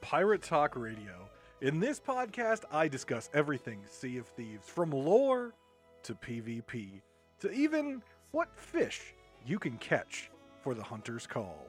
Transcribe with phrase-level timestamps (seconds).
[0.00, 1.28] Pirate Talk Radio.
[1.60, 5.54] In this podcast, I discuss everything Sea of Thieves, from lore
[6.02, 7.00] to PvP
[7.40, 9.14] to even what fish
[9.46, 10.30] you can catch
[10.60, 11.68] for the Hunter's Call.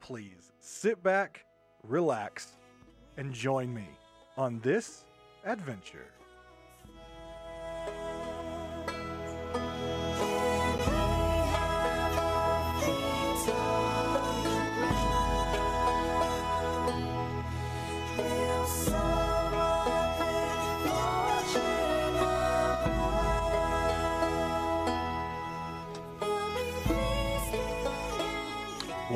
[0.00, 1.44] Please sit back,
[1.82, 2.52] relax,
[3.16, 3.88] and join me
[4.36, 5.04] on this
[5.44, 6.06] adventure.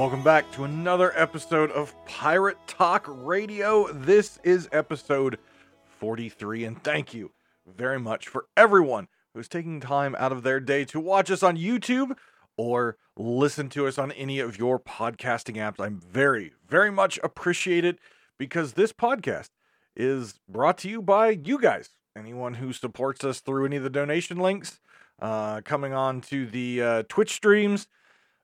[0.01, 3.93] Welcome back to another episode of Pirate Talk Radio.
[3.93, 5.39] This is episode
[5.99, 7.33] 43, and thank you
[7.67, 11.59] very much for everyone who's taking time out of their day to watch us on
[11.59, 12.17] YouTube
[12.57, 15.85] or listen to us on any of your podcasting apps.
[15.85, 17.99] I'm very, very much appreciate it
[18.39, 19.51] because this podcast
[19.95, 21.91] is brought to you by you guys.
[22.17, 24.81] Anyone who supports us through any of the donation links,
[25.21, 27.87] uh, coming on to the uh, Twitch streams,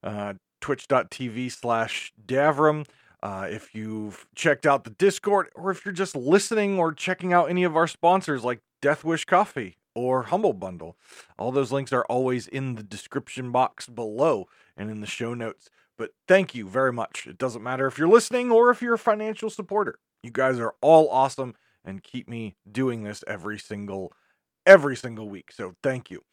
[0.02, 0.34] uh,
[0.66, 2.86] twitch.tv slash Davrim.
[3.22, 7.48] Uh, if you've checked out the Discord, or if you're just listening or checking out
[7.48, 10.96] any of our sponsors like Death Wish Coffee or Humble Bundle,
[11.38, 15.70] all those links are always in the description box below and in the show notes.
[15.96, 17.28] But thank you very much.
[17.28, 20.00] It doesn't matter if you're listening or if you're a financial supporter.
[20.24, 24.12] You guys are all awesome and keep me doing this every single
[24.66, 25.52] every single week.
[25.52, 26.24] So thank you.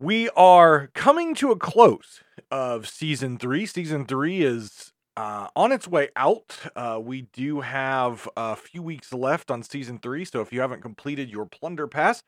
[0.00, 3.66] We are coming to a close of season three.
[3.66, 6.56] Season three is uh, on its way out.
[6.74, 10.24] Uh, we do have a few weeks left on season three.
[10.24, 12.22] So if you haven't completed your plunder pass,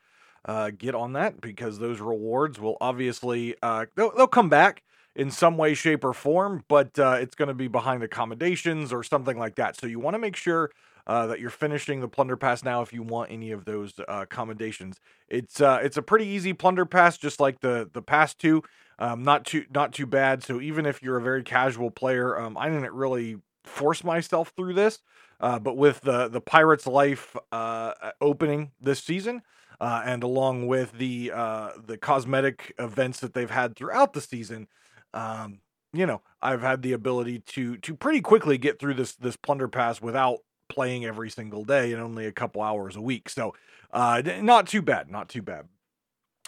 [0.44, 4.82] uh, get on that because those rewards will obviously uh, they'll, they'll come back
[5.16, 9.02] in some way, shape, or form, but uh, it's going to be behind accommodations or
[9.02, 9.76] something like that.
[9.76, 10.70] So you want to make sure
[11.06, 14.04] uh, that you're finishing the plunder pass now if you want any of those uh,
[14.22, 15.00] accommodations.
[15.28, 18.62] It's uh, it's a pretty easy plunder pass, just like the the past two.
[18.98, 20.42] Um, not too not too bad.
[20.42, 24.74] So even if you're a very casual player, um, I didn't really force myself through
[24.74, 25.00] this.
[25.40, 29.42] Uh, but with the the Pirates Life uh, opening this season,
[29.80, 34.68] uh, and along with the uh, the cosmetic events that they've had throughout the season,
[35.12, 35.58] um,
[35.92, 39.66] you know, I've had the ability to to pretty quickly get through this this plunder
[39.66, 40.38] pass without
[40.72, 43.28] playing every single day and only a couple hours a week.
[43.28, 43.54] So,
[43.92, 45.68] uh, not too bad, not too bad.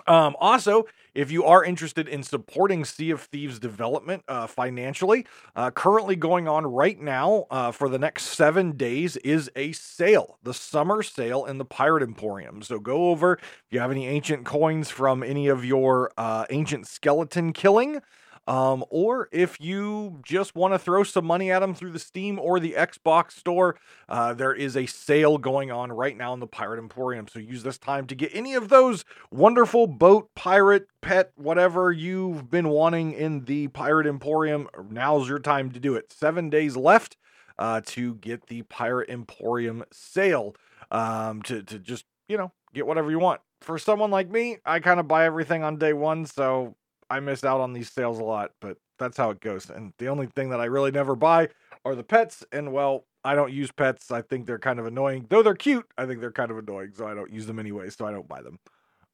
[0.06, 5.70] Um, also, if you are interested in supporting Sea of Thieves development uh, financially, uh,
[5.70, 10.52] currently going on right now uh, for the next seven days is a sale, the
[10.52, 12.62] summer sale in the Pirate Emporium.
[12.62, 16.86] So go over if you have any ancient coins from any of your uh, ancient
[16.86, 18.00] skeleton killing.
[18.46, 22.38] Um, or if you just want to throw some money at them through the Steam
[22.38, 23.78] or the Xbox store,
[24.08, 27.26] uh, there is a sale going on right now in the Pirate Emporium.
[27.26, 32.50] So use this time to get any of those wonderful boat, pirate, pet, whatever you've
[32.50, 34.68] been wanting in the Pirate Emporium.
[34.90, 36.12] Now's your time to do it.
[36.12, 37.16] Seven days left
[37.58, 40.54] uh, to get the Pirate Emporium sale
[40.90, 43.40] um, to, to just, you know, get whatever you want.
[43.62, 46.76] For someone like me, I kind of buy everything on day one, so
[47.10, 49.70] I miss out on these sales a lot, but that's how it goes.
[49.70, 51.48] And the only thing that I really never buy
[51.84, 52.44] are the pets.
[52.52, 54.10] And well, I don't use pets.
[54.10, 55.26] I think they're kind of annoying.
[55.28, 57.90] Though they're cute, I think they're kind of annoying, so I don't use them anyway,
[57.90, 58.58] so I don't buy them.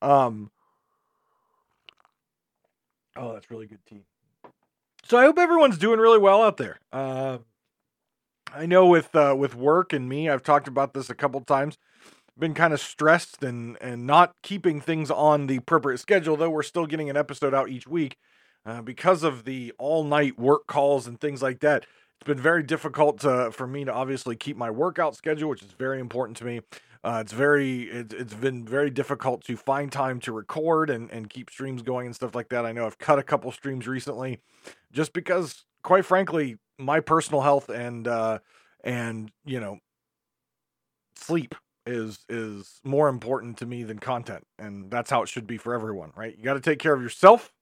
[0.03, 0.51] Um
[3.17, 4.05] Oh, that's really good tea.
[5.05, 6.79] So I hope everyone's doing really well out there.
[6.93, 7.39] Uh
[8.53, 11.79] I know with uh with work and me, I've talked about this a couple times
[12.41, 16.63] been kind of stressed and and not keeping things on the appropriate schedule though we're
[16.63, 18.17] still getting an episode out each week
[18.67, 21.87] uh, because of the all night work calls and things like that
[22.21, 25.73] it's been very difficult to, for me to obviously keep my workout schedule which is
[25.73, 26.61] very important to me.
[27.03, 31.31] Uh, it's very it, it's been very difficult to find time to record and and
[31.31, 32.67] keep streams going and stuff like that.
[32.67, 34.41] I know i've cut a couple streams recently
[34.93, 38.41] just because quite frankly my personal health and uh
[38.85, 39.79] and you know
[41.17, 41.55] sleep
[41.91, 45.75] is is more important to me than content and that's how it should be for
[45.75, 47.53] everyone right you got to take care of yourself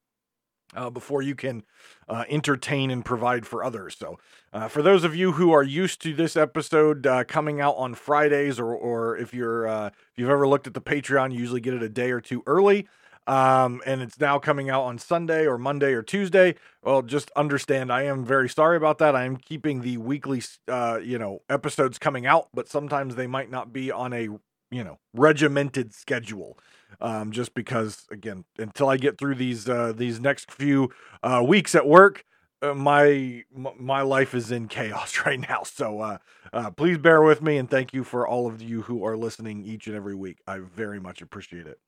[0.75, 1.63] uh, before you can
[2.07, 3.95] uh, entertain and provide for others.
[3.97, 4.19] So,
[4.53, 7.95] uh, for those of you who are used to this episode uh, coming out on
[7.95, 11.61] Fridays, or or if you're uh, if you've ever looked at the Patreon, you usually
[11.61, 12.87] get it a day or two early.
[13.29, 16.55] Um, and it's now coming out on Sunday or Monday or Tuesday.
[16.83, 19.15] Well, just understand I am very sorry about that.
[19.15, 23.51] I am keeping the weekly, uh, you know, episodes coming out, but sometimes they might
[23.51, 24.29] not be on a,
[24.71, 26.57] you know, regimented schedule.
[27.01, 30.89] Um, just because, again, until I get through these uh, these next few
[31.21, 32.25] uh, weeks at work,
[32.63, 33.43] uh, my
[33.77, 35.61] my life is in chaos right now.
[35.63, 36.17] So uh,
[36.51, 39.63] uh, please bear with me and thank you for all of you who are listening
[39.63, 40.39] each and every week.
[40.47, 41.79] I very much appreciate it.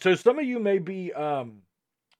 [0.00, 1.62] So some of you may be um,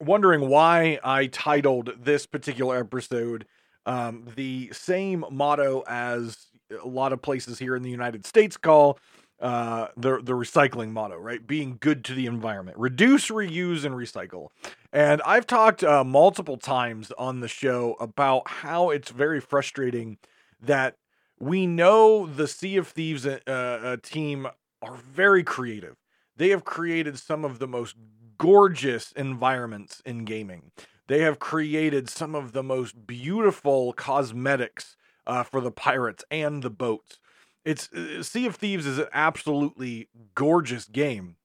[0.00, 3.47] wondering why I titled this particular episode
[3.87, 6.47] um, the same motto as
[6.82, 8.99] a lot of places here in the United States call
[9.41, 11.44] uh, the the recycling motto, right?
[11.47, 14.49] Being good to the environment, reduce, reuse, and recycle.
[14.93, 20.19] And I've talked uh, multiple times on the show about how it's very frustrating
[20.62, 20.97] that
[21.38, 24.47] we know the Sea of Thieves uh, uh, team
[24.81, 25.97] are very creative.
[26.37, 27.97] They have created some of the most
[28.39, 30.73] gorgeous environments in gaming.
[31.07, 34.97] They have created some of the most beautiful cosmetics
[35.27, 37.19] uh, for the pirates and the boats.
[37.65, 41.37] It's uh, Sea of Thieves is an absolutely gorgeous game,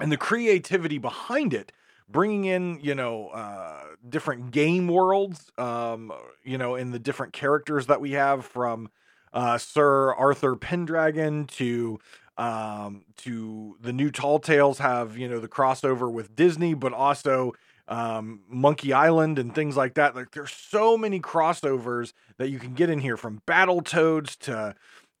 [0.00, 1.72] and the creativity behind it,
[2.08, 6.12] bringing in you know uh, different game worlds, um,
[6.44, 8.90] you know, in the different characters that we have from
[9.32, 11.98] uh, Sir Arthur Pendragon to
[12.38, 17.52] um, to the new Tall Tales have you know the crossover with Disney, but also
[17.88, 20.14] um, Monkey Island and things like that.
[20.14, 24.74] Like there's so many crossovers that you can get in here from Battletoads to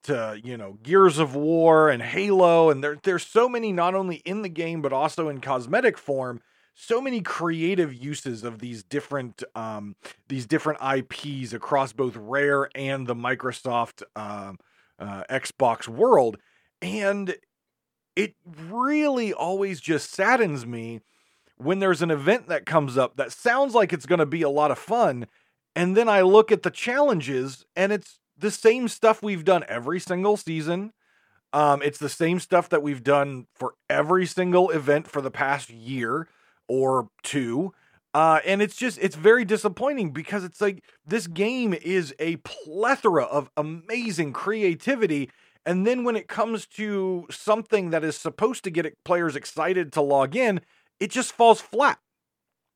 [0.04, 4.16] to you know Gears of War and Halo, and there there's so many not only
[4.24, 6.40] in the game but also in cosmetic form.
[6.78, 9.96] So many creative uses of these different um,
[10.28, 14.52] these different IPs across both Rare and the Microsoft uh,
[14.98, 16.36] uh, Xbox world,
[16.86, 17.36] and
[18.14, 21.00] it really always just saddens me
[21.58, 24.48] when there's an event that comes up that sounds like it's going to be a
[24.50, 25.26] lot of fun,
[25.74, 30.00] and then I look at the challenges and it's the same stuff we've done every
[30.00, 30.92] single season.
[31.52, 35.70] Um, it's the same stuff that we've done for every single event for the past
[35.70, 36.28] year
[36.68, 37.72] or two.
[38.12, 43.24] Uh, and it's just, it's very disappointing because it's like this game is a plethora
[43.24, 45.30] of amazing creativity.
[45.66, 50.00] And then when it comes to something that is supposed to get players excited to
[50.00, 50.60] log in,
[51.00, 51.98] it just falls flat.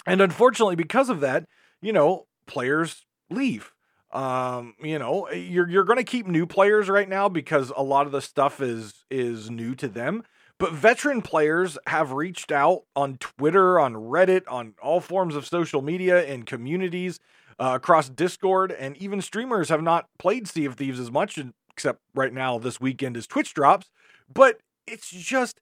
[0.07, 1.47] And unfortunately, because of that,
[1.81, 3.73] you know, players leave.
[4.13, 8.07] Um, you know, you're you're going to keep new players right now because a lot
[8.07, 10.25] of the stuff is is new to them.
[10.59, 15.81] But veteran players have reached out on Twitter, on Reddit, on all forms of social
[15.81, 17.21] media and communities
[17.59, 21.39] uh, across Discord, and even streamers have not played Sea of Thieves as much,
[21.73, 23.91] except right now this weekend is Twitch drops.
[24.33, 25.61] But it's just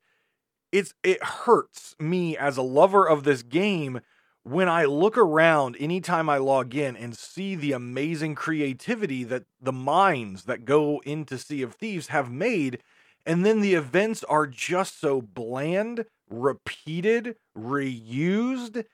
[0.72, 4.00] it's it hurts me as a lover of this game
[4.42, 9.72] when I look around anytime I log in and see the amazing creativity that the
[9.72, 12.78] minds that go into Sea of Thieves have made,
[13.26, 18.84] and then the events are just so bland, repeated, reused,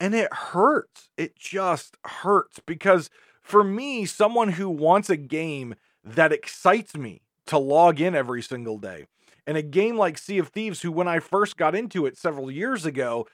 [0.00, 1.10] and it hurts.
[1.16, 3.10] It just hurts because
[3.42, 8.78] for me, someone who wants a game that excites me to log in every single
[8.78, 9.06] day,
[9.46, 12.50] and a game like Sea of Thieves, who when I first got into it several
[12.50, 13.26] years ago,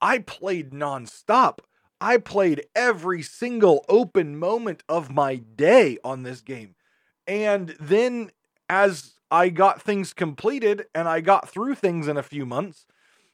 [0.00, 1.58] I played nonstop.
[2.00, 6.76] I played every single open moment of my day on this game.
[7.26, 8.30] And then
[8.68, 12.86] as I got things completed and I got through things in a few months,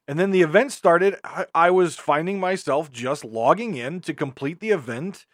[0.09, 4.61] and then the event started, I, I was finding myself just logging in to complete
[4.61, 5.27] the event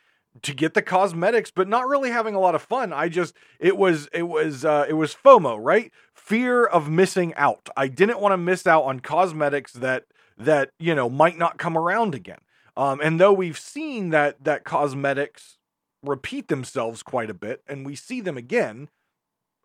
[0.42, 3.76] to get the cosmetics but not really having a lot of fun i just it
[3.76, 8.32] was it was uh it was fomo right fear of missing out i didn't want
[8.32, 10.04] to miss out on cosmetics that
[10.40, 12.40] that you know might not come around again.
[12.76, 15.58] Um, and though we've seen that that cosmetics
[16.02, 18.88] repeat themselves quite a bit, and we see them again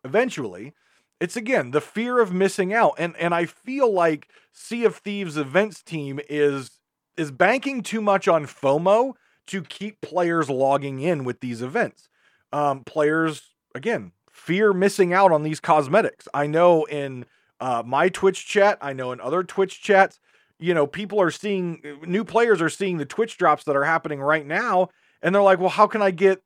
[0.04, 0.74] eventually,
[1.20, 2.94] it's again the fear of missing out.
[2.98, 6.78] And and I feel like Sea of Thieves events team is
[7.16, 9.14] is banking too much on FOMO
[9.46, 12.08] to keep players logging in with these events.
[12.52, 13.42] Um, players
[13.74, 16.28] again fear missing out on these cosmetics.
[16.34, 17.24] I know in
[17.58, 20.20] uh, my Twitch chat, I know in other Twitch chats,
[20.58, 24.20] you know, people are seeing new players are seeing the Twitch drops that are happening
[24.20, 24.90] right now,
[25.22, 26.42] and they're like, well, how can I get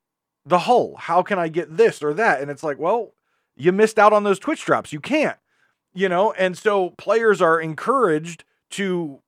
[0.46, 0.96] the hull?
[0.98, 2.40] How can I get this or that?
[2.40, 3.12] And it's like, well,
[3.56, 4.92] you missed out on those Twitch drops.
[4.92, 5.36] You can't,
[5.92, 9.20] you know, and so players are encouraged to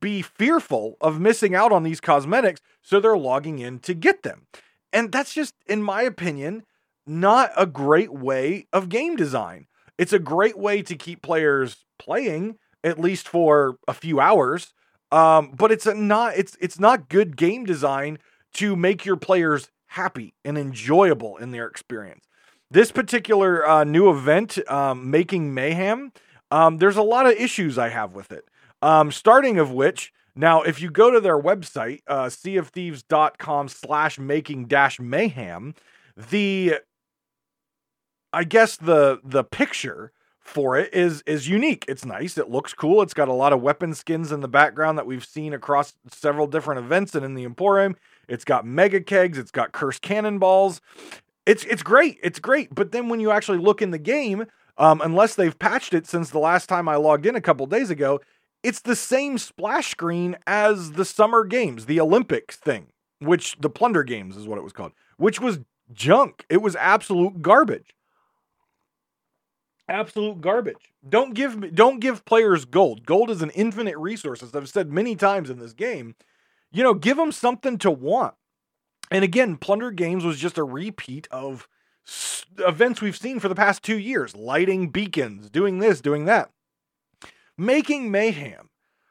[0.00, 4.46] be fearful of missing out on these cosmetics, so they're logging in to get them.
[4.92, 6.64] And that's just, in my opinion,
[7.06, 9.66] not a great way of game design.
[9.98, 14.72] It's a great way to keep players playing at least for a few hours.
[15.10, 18.18] Um, but it's not it's it's not good game design
[18.54, 22.24] to make your players happy and enjoyable in their experience.
[22.70, 26.12] This particular uh, new event, um, making mayhem,
[26.50, 28.48] um, there's a lot of issues I have with it.
[28.82, 34.66] Um, starting of which, Now, if you go to their website, uh, seaofthieves.com slash making
[34.66, 35.74] dash mayhem,
[36.16, 36.76] the
[38.32, 41.84] I guess the the picture for it is is unique.
[41.86, 42.38] It's nice.
[42.38, 43.02] It looks cool.
[43.02, 46.46] It's got a lot of weapon skins in the background that we've seen across several
[46.46, 47.96] different events and in the Emporium.
[48.28, 49.38] It's got mega kegs.
[49.38, 50.80] It's got cursed cannonballs.
[51.46, 52.18] It's it's great.
[52.22, 52.74] It's great.
[52.74, 54.46] But then when you actually look in the game,
[54.78, 57.90] um, unless they've patched it since the last time I logged in a couple days
[57.90, 58.20] ago,
[58.62, 62.88] it's the same splash screen as the summer games, the Olympics thing,
[63.20, 65.60] which the Plunder Games is what it was called, which was
[65.92, 66.44] junk.
[66.48, 67.94] It was absolute garbage
[69.88, 70.92] absolute garbage.
[71.08, 73.06] Don't give don't give players gold.
[73.06, 76.14] Gold is an infinite resource, as I've said many times in this game.
[76.72, 78.34] You know, give them something to want.
[79.10, 81.68] And again, Plunder Games was just a repeat of
[82.06, 86.50] s- events we've seen for the past two years, lighting beacons, doing this, doing that,
[87.56, 88.68] making mayhem.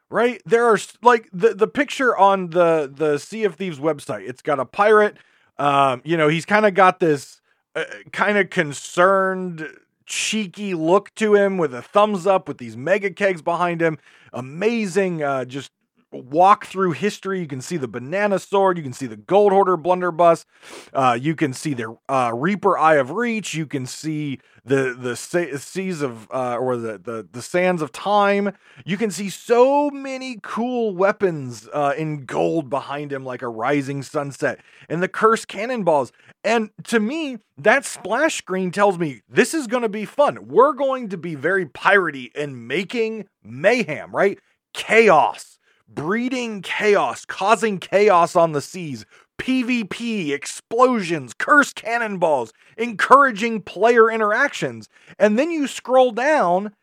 [0.09, 4.27] Right there are like the the picture on the the Sea of Thieves website.
[4.27, 5.15] It's got a pirate.
[5.57, 7.39] Um, you know, he's kind of got this
[7.75, 9.65] uh, kind of concerned
[10.05, 13.97] cheeky look to him with a thumbs up with these mega kegs behind him.
[14.33, 15.71] Amazing, uh, just
[16.11, 17.39] walk through history.
[17.39, 18.77] You can see the banana sword.
[18.77, 20.45] You can see the gold hoarder blunderbuss.
[20.93, 23.53] Uh, you can see the uh, Reaper Eye of Reach.
[23.53, 28.53] You can see the the seas of uh, or the, the the sands of time.
[28.85, 34.03] You can see so many cool weapons uh, in gold behind him, like a rising
[34.03, 36.11] sunset, and the cursed cannonballs.
[36.43, 40.47] And to me, that splash screen tells me this is going to be fun.
[40.47, 44.39] We're going to be very piratey and making mayhem, right?
[44.73, 45.59] Chaos
[45.93, 49.05] breeding chaos, causing chaos on the seas,
[49.39, 54.87] PvP, explosions, cursed cannonballs, encouraging player interactions.
[55.17, 56.73] And then you scroll down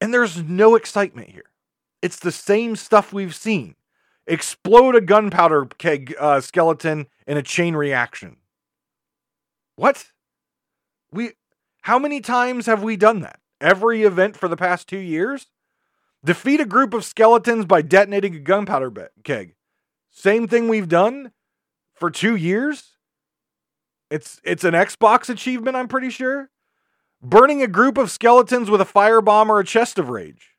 [0.00, 1.50] and there's no excitement here.
[2.02, 3.74] It's the same stuff we've seen.
[4.26, 8.36] Explode a gunpowder keg uh, skeleton in a chain reaction.
[9.76, 10.06] What?
[11.10, 11.32] We
[11.82, 13.38] how many times have we done that?
[13.60, 15.46] Every event for the past 2 years?
[16.24, 19.54] Defeat a group of skeletons by detonating a gunpowder keg.
[20.10, 21.32] Same thing we've done
[21.92, 22.96] for two years.
[24.10, 26.50] It's it's an Xbox achievement, I'm pretty sure.
[27.22, 30.50] Burning a group of skeletons with a firebomb or a chest of rage.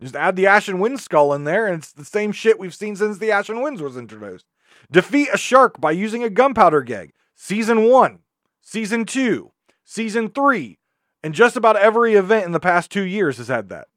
[0.00, 2.96] Just add the Ashen Wind skull in there, and it's the same shit we've seen
[2.96, 4.44] since the Ashen Winds was introduced.
[4.90, 7.12] Defeat a shark by using a gunpowder keg.
[7.34, 8.20] Season one,
[8.60, 9.52] season two,
[9.84, 10.78] season three,
[11.26, 13.88] and just about every event in the past two years has had that.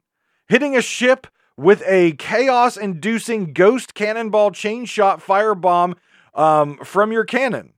[0.48, 5.94] Hitting a ship with a chaos inducing ghost cannonball chain shot firebomb
[6.34, 7.74] um, from your cannon.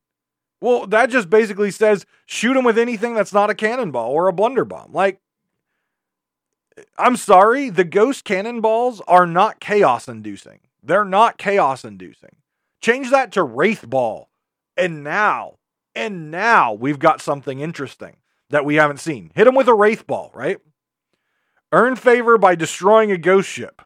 [0.62, 4.34] Well, that just basically says shoot them with anything that's not a cannonball or a
[4.34, 4.94] blunderbomb.
[4.94, 5.20] Like,
[6.98, 10.62] I'm sorry, the ghost cannonballs are not chaos inducing.
[10.82, 12.38] They're not chaos inducing.
[12.80, 14.30] Change that to Wraith Ball.
[14.78, 15.56] And now,
[15.94, 18.16] and now we've got something interesting
[18.52, 19.32] that we haven't seen.
[19.36, 20.60] Hit him with a Wraith Ball, right?
[21.72, 23.82] Earn favor by destroying a ghost ship.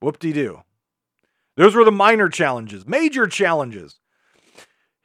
[0.00, 0.62] Whoop de doo.
[1.56, 2.86] Those were the minor challenges.
[2.86, 3.98] Major challenges.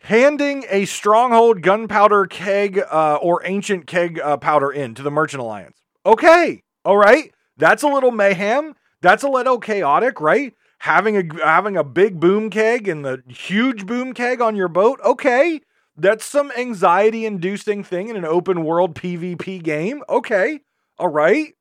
[0.01, 5.41] Handing a stronghold gunpowder keg uh, or ancient keg uh, powder in to the Merchant
[5.41, 5.77] Alliance.
[6.05, 7.33] Okay, all right.
[7.57, 8.75] That's a little mayhem.
[9.01, 10.53] That's a little chaotic, right?
[10.79, 15.00] Having a having a big boom keg and the huge boom keg on your boat.
[15.03, 15.62] Okay,
[15.99, 20.03] that's some anxiety inducing thing in an open world PvP game.
[20.09, 20.61] Okay.
[20.97, 21.53] All right.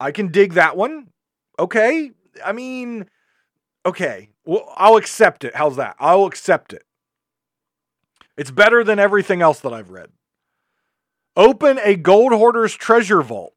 [0.00, 1.08] I can dig that one.
[1.58, 2.12] Okay.
[2.44, 3.06] I mean,
[3.84, 4.30] okay.
[4.44, 5.54] Well, I'll accept it.
[5.54, 5.96] How's that?
[5.98, 6.84] I'll accept it.
[8.36, 10.08] It's better than everything else that I've read.
[11.36, 13.54] Open a gold hoarder's treasure vault.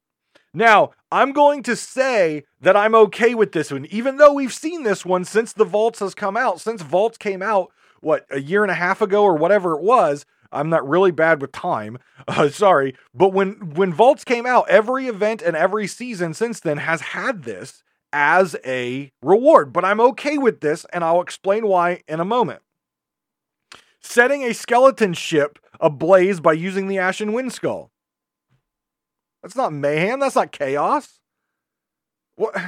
[0.54, 4.82] Now, I'm going to say that I'm okay with this one, even though we've seen
[4.82, 6.60] this one since the vaults has come out.
[6.60, 7.70] Since vaults came out,
[8.06, 10.24] what a year and a half ago or whatever it was.
[10.52, 11.98] I'm not really bad with time.
[12.28, 16.78] Uh, sorry, but when when Vaults came out, every event and every season since then
[16.78, 19.72] has had this as a reward.
[19.72, 22.62] But I'm okay with this, and I'll explain why in a moment.
[24.00, 27.92] Setting a skeleton ship ablaze by using the Ashen Wind Skull.
[29.40, 30.18] That's not mayhem.
[30.18, 31.20] That's not chaos.
[32.34, 32.56] What?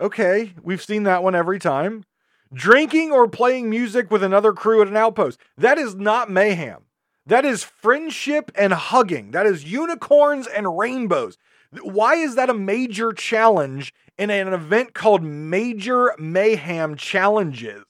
[0.00, 2.04] Okay, we've seen that one every time.
[2.52, 5.38] Drinking or playing music with another crew at an outpost.
[5.56, 6.84] That is not mayhem.
[7.26, 9.32] That is friendship and hugging.
[9.32, 11.36] That is unicorns and rainbows.
[11.82, 17.84] Why is that a major challenge in an event called Major Mayhem Challenges?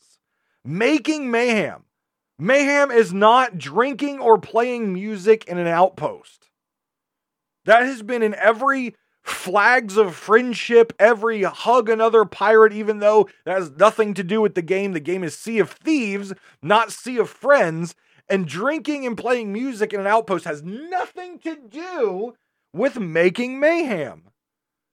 [0.65, 1.85] Making mayhem.
[2.39, 6.49] Mayhem is not drinking or playing music in an outpost.
[7.65, 8.97] That has been in every
[9.29, 14.55] flags of friendship, every hug another pirate, even though that has nothing to do with
[14.55, 14.93] the game.
[14.93, 16.33] The game is Sea of Thieves,
[16.63, 17.95] not Sea of Friends.
[18.31, 22.35] And drinking and playing music in an outpost has nothing to do
[22.75, 24.25] with making mayhem.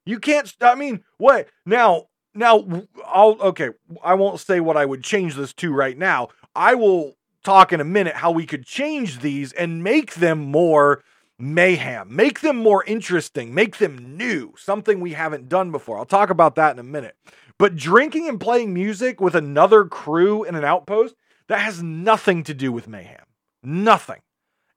[0.06, 1.50] You can't, I mean, what?
[1.66, 2.66] Now, now,
[3.06, 3.70] I'll, okay,
[4.04, 6.30] I won't say what I would change this to right now.
[6.56, 11.04] I will talk in a minute how we could change these and make them more
[11.38, 15.98] mayhem, make them more interesting, make them new, something we haven't done before.
[15.98, 17.16] I'll talk about that in a minute.
[17.58, 21.16] But drinking and playing music with another crew in an outpost,
[21.48, 23.26] that has nothing to do with mayhem.
[23.64, 24.22] Nothing.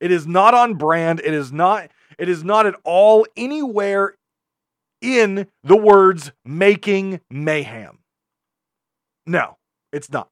[0.00, 1.20] It is not on brand.
[1.24, 4.14] It is not it is not at all anywhere
[5.00, 7.98] in the words making mayhem.
[9.26, 9.56] No,
[9.92, 10.28] it's not.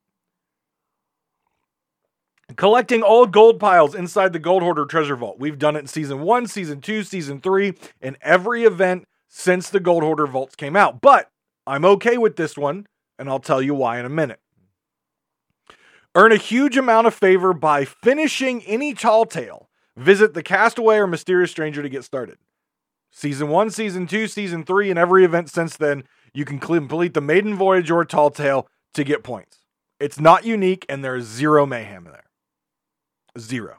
[2.55, 5.39] Collecting old gold piles inside the Gold Hoarder treasure vault.
[5.39, 9.81] We've done it in season one, season two, season three, in every event since the
[9.81, 11.01] Gold Hoarder vaults came out.
[11.01, 11.29] But
[11.67, 12.87] I'm okay with this one,
[13.19, 14.41] and I'll tell you why in a minute.
[16.15, 19.69] Earn a huge amount of favor by finishing any tall tale.
[19.97, 22.39] Visit the Castaway or Mysterious Stranger to get started.
[23.11, 27.21] Season 1, Season 2, Season 3, and every event since then, you can complete the
[27.21, 29.59] Maiden Voyage or Tall Tale to get points.
[29.99, 32.26] It's not unique, and there is zero mayhem in there.
[33.39, 33.79] Zero.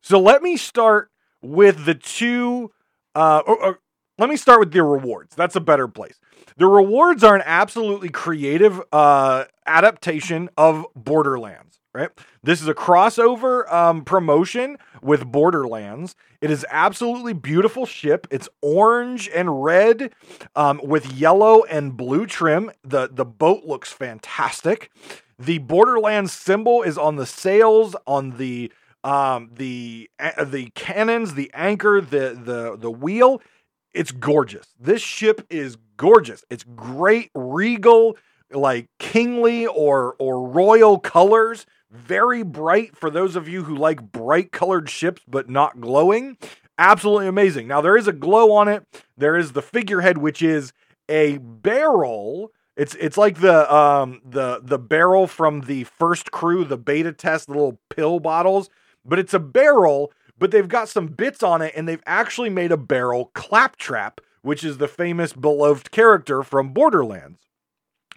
[0.00, 1.10] So let me start
[1.42, 2.70] with the two.
[3.14, 3.80] Uh, or, or,
[4.18, 5.34] let me start with the rewards.
[5.34, 6.18] That's a better place.
[6.56, 12.10] The rewards are an absolutely creative uh, adaptation of Borderlands, right?
[12.42, 16.14] This is a crossover um, promotion with Borderlands.
[16.40, 18.26] It is absolutely beautiful ship.
[18.30, 20.12] It's orange and red
[20.54, 22.70] um, with yellow and blue trim.
[22.84, 24.90] The, the boat looks fantastic.
[25.38, 28.72] The Borderlands symbol is on the sails, on the
[29.04, 33.40] um, the uh, the cannons, the anchor, the the the wheel.
[33.94, 34.74] It's gorgeous.
[34.78, 36.44] This ship is gorgeous.
[36.50, 38.16] It's great regal,
[38.50, 41.66] like kingly or or royal colors.
[41.90, 46.36] Very bright for those of you who like bright colored ships but not glowing.
[46.78, 47.66] Absolutely amazing.
[47.66, 48.84] Now there is a glow on it.
[49.16, 50.72] There is the figurehead, which is
[51.08, 52.52] a barrel.
[52.76, 57.46] It's it's like the um the the barrel from the first crew, the beta test,
[57.46, 58.68] the little pill bottles,
[59.04, 62.72] but it's a barrel but they've got some bits on it and they've actually made
[62.72, 67.40] a barrel claptrap, which is the famous beloved character from Borderlands.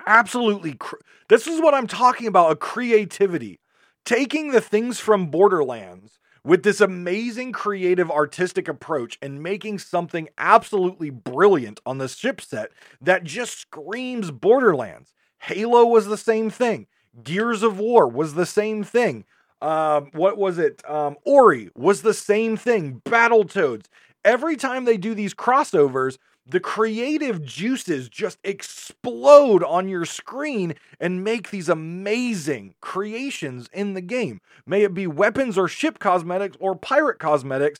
[0.05, 0.75] Absolutely.
[0.75, 0.95] Cr-
[1.29, 3.59] this is what I'm talking about a creativity.
[4.05, 11.09] Taking the things from Borderlands with this amazing creative artistic approach and making something absolutely
[11.09, 15.13] brilliant on the ship set that just screams Borderlands.
[15.39, 16.87] Halo was the same thing.
[17.23, 19.25] Gears of War was the same thing.
[19.61, 20.81] Um, what was it?
[20.89, 23.01] Um, Ori was the same thing.
[23.05, 23.85] Battletoads.
[24.25, 26.17] Every time they do these crossovers,
[26.51, 34.01] the creative juices just explode on your screen and make these amazing creations in the
[34.01, 34.41] game.
[34.65, 37.79] May it be weapons or ship cosmetics or pirate cosmetics,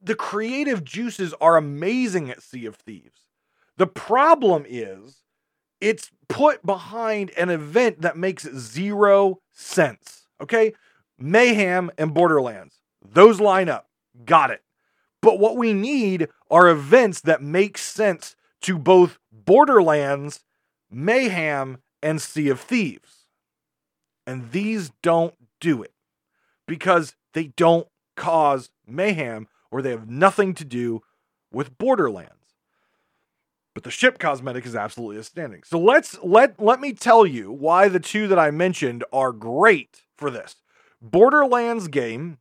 [0.00, 3.26] the creative juices are amazing at Sea of Thieves.
[3.76, 5.22] The problem is
[5.80, 10.28] it's put behind an event that makes zero sense.
[10.40, 10.74] Okay?
[11.18, 12.76] Mayhem, and Borderlands.
[13.04, 13.88] Those line up.
[14.24, 14.62] Got it.
[15.22, 20.40] But what we need are events that make sense to both Borderlands,
[20.90, 23.24] Mayhem, and Sea of Thieves.
[24.26, 25.92] And these don't do it
[26.66, 31.02] because they don't cause mayhem or they have nothing to do
[31.52, 32.30] with Borderlands.
[33.74, 35.62] But the ship cosmetic is absolutely outstanding.
[35.64, 40.02] So let's let let me tell you why the two that I mentioned are great
[40.16, 40.56] for this.
[41.00, 42.38] Borderlands game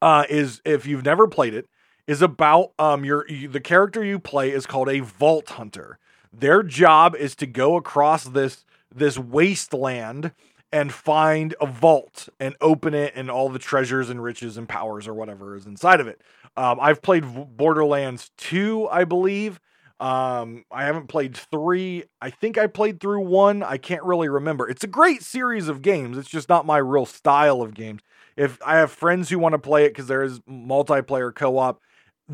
[0.00, 1.68] uh, is if you've never played it
[2.06, 5.98] is about um your you, the character you play is called a vault hunter.
[6.32, 10.32] Their job is to go across this this wasteland
[10.72, 15.06] and find a vault and open it and all the treasures and riches and powers
[15.06, 16.20] or whatever is inside of it.
[16.56, 17.24] Um, I've played
[17.56, 19.60] Borderlands 2, I believe,
[20.02, 22.02] um, I haven't played three.
[22.20, 23.62] I think I played through one.
[23.62, 24.68] I can't really remember.
[24.68, 26.18] It's a great series of games.
[26.18, 28.02] It's just not my real style of games.
[28.36, 31.80] If I have friends who want to play it because there is multiplayer co op,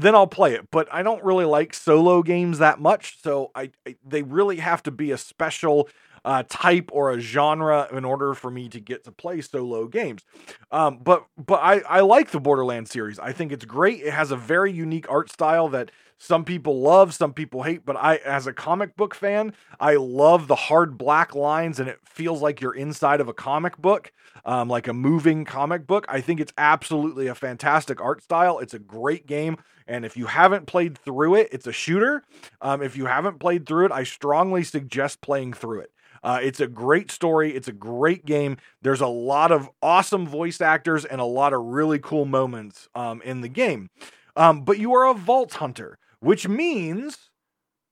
[0.02, 0.70] then I'll play it.
[0.70, 3.20] But I don't really like solo games that much.
[3.22, 5.88] So I, I they really have to be a special
[6.24, 10.24] uh, type or a genre in order for me to get to play solo games.
[10.70, 13.18] Um, but but I, I like the Borderlands series.
[13.18, 14.02] I think it's great.
[14.02, 17.96] It has a very unique art style that some people love, some people hate, but
[17.96, 22.42] I, as a comic book fan, I love the hard black lines and it feels
[22.42, 24.12] like you're inside of a comic book,
[24.44, 26.06] um, like a moving comic book.
[26.08, 28.58] I think it's absolutely a fantastic art style.
[28.58, 29.58] It's a great game.
[29.86, 32.22] And if you haven't played through it, it's a shooter.
[32.60, 35.92] Um, if you haven't played through it, I strongly suggest playing through it.
[36.22, 37.54] Uh, it's a great story.
[37.54, 38.58] It's a great game.
[38.82, 43.22] There's a lot of awesome voice actors and a lot of really cool moments um,
[43.22, 43.88] in the game.
[44.36, 47.30] Um, but you are a vault hunter, which means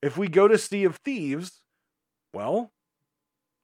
[0.03, 1.63] if we go to Sea of Thieves,
[2.33, 2.73] well,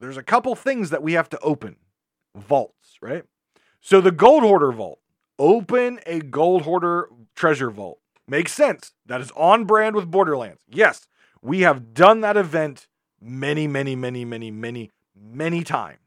[0.00, 1.76] there's a couple things that we have to open
[2.36, 3.24] vaults, right?
[3.80, 5.00] So the Gold Hoarder Vault,
[5.38, 7.98] open a Gold Hoarder treasure vault.
[8.28, 8.92] Makes sense.
[9.06, 10.62] That is on brand with Borderlands.
[10.68, 11.08] Yes,
[11.42, 12.86] we have done that event
[13.20, 15.98] many, many, many, many, many, many times.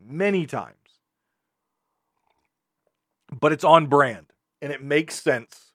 [0.00, 0.74] Many times.
[3.40, 4.26] But it's on brand
[4.62, 5.72] and it makes sense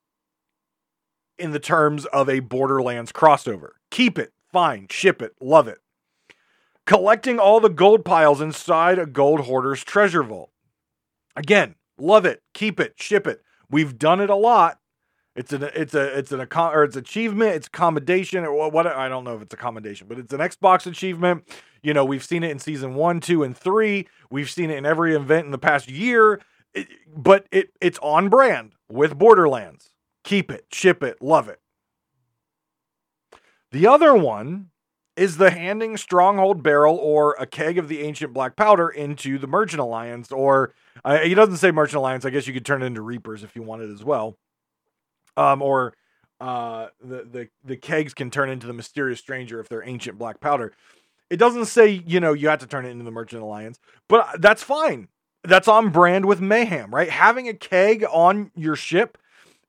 [1.37, 3.71] in the terms of a Borderlands crossover.
[3.89, 5.79] Keep it, fine, ship it, love it.
[6.91, 10.51] Collecting all the gold piles inside a gold hoarder's treasure vault.
[11.35, 13.41] Again, love it, keep it, ship it.
[13.69, 14.81] We've done it a lot
[15.35, 17.55] it's an it's a it's an or it's achievement.
[17.55, 20.85] It's accommodation or what, what I don't know if it's accommodation, but it's an Xbox
[20.85, 21.47] achievement.
[21.81, 24.07] You know, we've seen it in season one, two, and three.
[24.29, 26.41] We've seen it in every event in the past year.
[26.73, 29.91] It, but it it's on brand with Borderlands.
[30.25, 31.61] Keep it, ship it, love it.
[33.71, 34.70] The other one
[35.15, 39.47] is the handing Stronghold Barrel or a keg of the ancient black powder into the
[39.47, 42.25] Merchant Alliance, or uh, he doesn't say Merchant Alliance.
[42.25, 44.37] I guess you could turn it into Reapers if you wanted as well
[45.37, 45.93] um, or
[46.39, 50.39] uh, the the the kegs can turn into the mysterious stranger if they're ancient black
[50.39, 50.73] powder.
[51.29, 54.41] It doesn't say you know you have to turn it into the Merchant Alliance, but
[54.41, 55.07] that's fine.
[55.43, 57.09] That's on brand with Mayhem, right?
[57.09, 59.17] Having a keg on your ship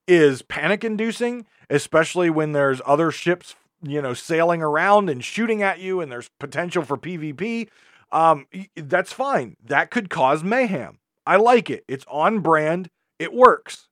[0.07, 5.79] is panic inducing, especially when there's other ships you know sailing around and shooting at
[5.79, 7.69] you, and there's potential for PvP.
[8.11, 9.57] Um, that's fine.
[9.63, 10.99] That could cause mayhem.
[11.25, 11.83] I like it.
[11.87, 12.89] It's on brand.
[13.19, 13.87] It works.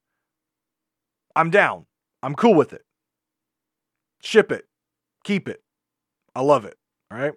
[1.35, 1.85] I'm down.
[2.21, 2.83] I'm cool with it.
[4.21, 4.65] Ship it.
[5.23, 5.63] Keep it.
[6.35, 6.77] I love it.
[7.09, 7.33] All right.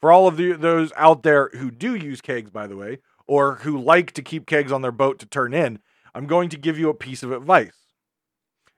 [0.00, 3.56] For all of the, those out there who do use kegs, by the way, or
[3.56, 5.80] who like to keep kegs on their boat to turn in,
[6.14, 7.76] I'm going to give you a piece of advice.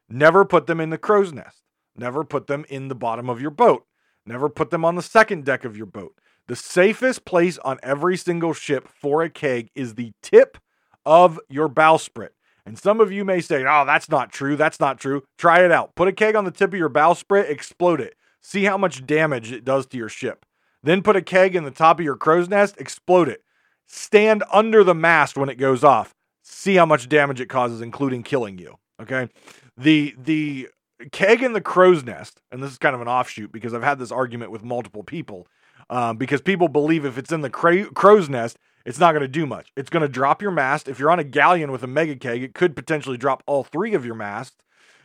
[0.09, 1.63] Never put them in the crow's nest.
[2.01, 3.85] Never put them in the bottom of your boat.
[4.25, 6.19] Never put them on the second deck of your boat.
[6.49, 10.57] The safest place on every single ship for a keg is the tip
[11.05, 12.31] of your bowsprit.
[12.65, 14.57] And some of you may say, oh, that's not true.
[14.57, 15.25] That's not true.
[15.37, 15.95] Try it out.
[15.95, 18.15] Put a keg on the tip of your bowsprit, explode it.
[18.41, 20.47] See how much damage it does to your ship.
[20.83, 23.43] Then put a keg in the top of your crow's nest, explode it.
[23.87, 26.15] Stand under the mast when it goes off.
[26.43, 28.79] See how much damage it causes, including killing you.
[29.03, 29.29] Okay.
[29.77, 30.69] The the
[31.13, 33.99] keg in the crow's nest, and this is kind of an offshoot because I've had
[33.99, 35.47] this argument with multiple people.
[35.89, 39.29] Um, because people believe if it's in the cra- crow's nest, it's not going to
[39.29, 39.73] do much.
[39.77, 40.89] It's going to drop your mast.
[40.89, 43.95] If you're on a galleon with a mega keg, it could potentially drop all three
[43.95, 44.63] of your masts.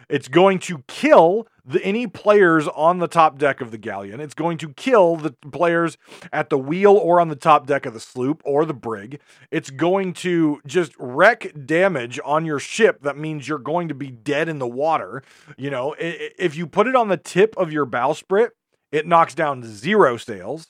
[0.10, 4.20] It's going to kill the, any players on the top deck of the galleon.
[4.20, 5.98] It's going to kill the players
[6.32, 9.20] at the wheel or on the top deck of the sloop or the brig.
[9.52, 13.02] It's going to just wreck damage on your ship.
[13.02, 15.24] That means you're going to be dead in the water.
[15.58, 18.50] You know, if you put it on the tip of your bowsprit,
[18.92, 20.68] it knocks down zero sails,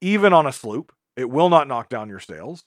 [0.00, 0.92] even on a sloop.
[1.16, 2.64] It will not knock down your sails.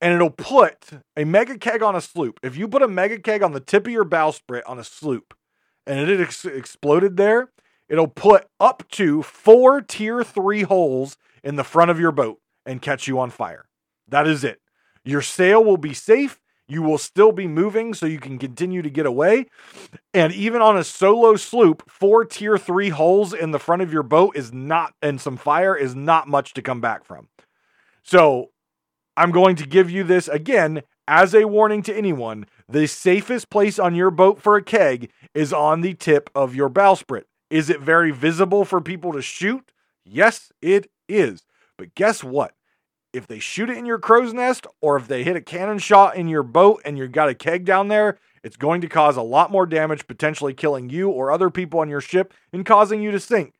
[0.00, 2.38] And it'll put a mega keg on a sloop.
[2.42, 5.34] If you put a mega keg on the tip of your bowsprit on a sloop
[5.86, 7.50] and it ex- exploded there,
[7.88, 12.82] it'll put up to four tier three holes in the front of your boat and
[12.82, 13.68] catch you on fire.
[14.08, 14.60] That is it.
[15.04, 16.40] Your sail will be safe.
[16.68, 19.46] You will still be moving so you can continue to get away.
[20.12, 24.02] And even on a solo sloop, four tier three holes in the front of your
[24.02, 27.28] boat is not, and some fire is not much to come back from.
[28.02, 28.50] So
[29.16, 32.46] I'm going to give you this again as a warning to anyone.
[32.68, 36.68] The safest place on your boat for a keg is on the tip of your
[36.68, 37.24] bowsprit.
[37.48, 39.72] Is it very visible for people to shoot?
[40.04, 41.44] Yes, it is.
[41.78, 42.54] But guess what?
[43.12, 46.16] If they shoot it in your crow's nest or if they hit a cannon shot
[46.16, 49.22] in your boat and you've got a keg down there, it's going to cause a
[49.22, 53.10] lot more damage, potentially killing you or other people on your ship and causing you
[53.12, 53.54] to sink.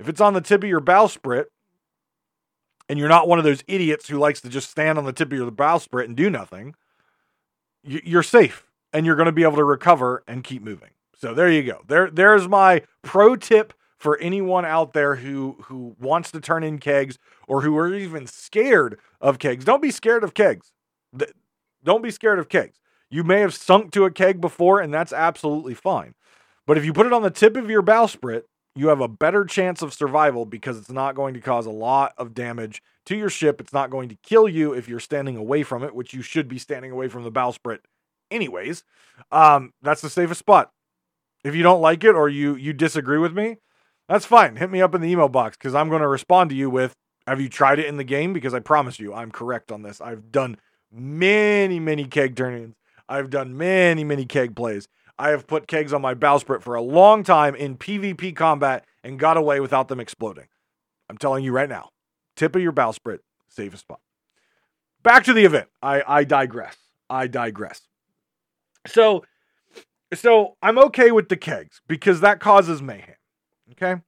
[0.00, 1.46] If it's on the tip of your bowsprit,
[2.88, 5.32] and you're not one of those idiots who likes to just stand on the tip
[5.32, 6.74] of your bowsprit and do nothing,
[7.82, 10.90] you're safe and you're going to be able to recover and keep moving.
[11.16, 11.82] So there you go.
[11.86, 16.78] There, there's my pro tip for anyone out there who who wants to turn in
[16.78, 17.18] kegs
[17.48, 19.64] or who are even scared of kegs.
[19.64, 20.72] Don't be scared of kegs.
[21.82, 22.80] Don't be scared of kegs.
[23.08, 26.14] You may have sunk to a keg before, and that's absolutely fine.
[26.66, 28.42] But if you put it on the tip of your bowsprit,
[28.76, 32.12] you have a better chance of survival because it's not going to cause a lot
[32.18, 33.60] of damage to your ship.
[33.60, 36.48] It's not going to kill you if you're standing away from it, which you should
[36.48, 37.78] be standing away from the bowsprit
[38.30, 38.82] anyways.
[39.30, 40.70] Um, that's the safest spot.
[41.44, 43.58] If you don't like it or you you disagree with me,
[44.08, 44.56] that's fine.
[44.56, 46.94] Hit me up in the email box because I'm going to respond to you with
[47.26, 48.32] Have you tried it in the game?
[48.32, 50.00] Because I promise you, I'm correct on this.
[50.00, 50.56] I've done
[50.90, 52.74] many, many keg turnings.
[53.08, 54.88] I've done many, many keg plays.
[55.18, 59.18] I have put kegs on my bowsprit for a long time in PvP combat and
[59.18, 60.46] got away without them exploding.
[61.08, 61.90] I'm telling you right now,
[62.36, 64.00] tip of your bowsprit, safest spot.
[65.02, 65.68] Back to the event.
[65.82, 66.76] I, I digress.
[67.08, 67.82] I digress.
[68.86, 69.24] So,
[70.12, 73.14] so I'm okay with the kegs because that causes mayhem.
[73.72, 74.00] Okay.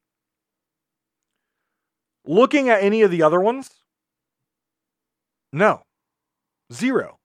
[2.26, 3.70] Looking at any of the other ones,
[5.52, 5.82] no,
[6.72, 7.18] zero.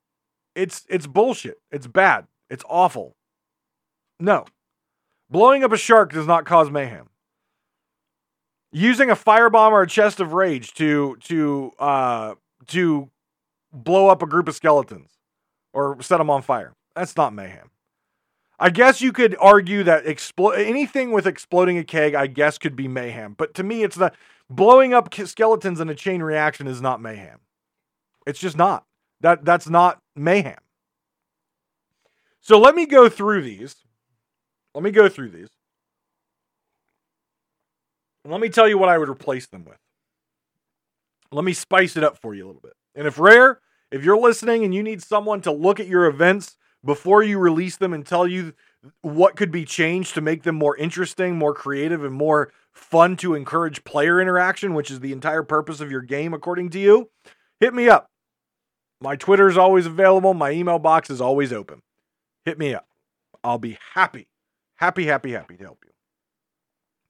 [0.53, 1.59] It's it's bullshit.
[1.71, 2.27] It's bad.
[2.49, 3.15] It's awful.
[4.21, 4.45] No.
[5.29, 7.09] Blowing up a shark does not cause mayhem.
[8.71, 12.35] Using a firebomb or a chest of rage to to uh
[12.67, 13.09] to
[13.73, 15.09] blow up a group of skeletons
[15.73, 16.73] or set them on fire.
[16.95, 17.71] That's not mayhem.
[18.59, 22.75] I guess you could argue that expl- anything with exploding a keg, I guess, could
[22.75, 23.33] be mayhem.
[23.35, 24.13] But to me, it's not
[24.49, 27.39] blowing up skeletons in a chain reaction is not mayhem.
[28.27, 28.85] It's just not.
[29.21, 30.59] That that's not mayhem.
[32.39, 33.77] So let me go through these.
[34.73, 35.49] Let me go through these.
[38.25, 39.77] Let me tell you what I would replace them with.
[41.31, 42.73] Let me spice it up for you a little bit.
[42.93, 43.59] And if rare,
[43.91, 47.77] if you're listening and you need someone to look at your events before you release
[47.77, 48.53] them and tell you
[49.01, 53.35] what could be changed to make them more interesting, more creative, and more fun to
[53.35, 57.09] encourage player interaction, which is the entire purpose of your game, according to you,
[57.59, 58.07] hit me up.
[59.01, 60.33] My Twitter is always available.
[60.33, 61.81] My email box is always open.
[62.45, 62.87] Hit me up.
[63.43, 64.27] I'll be happy,
[64.81, 65.91] happy, happy, happy to help you.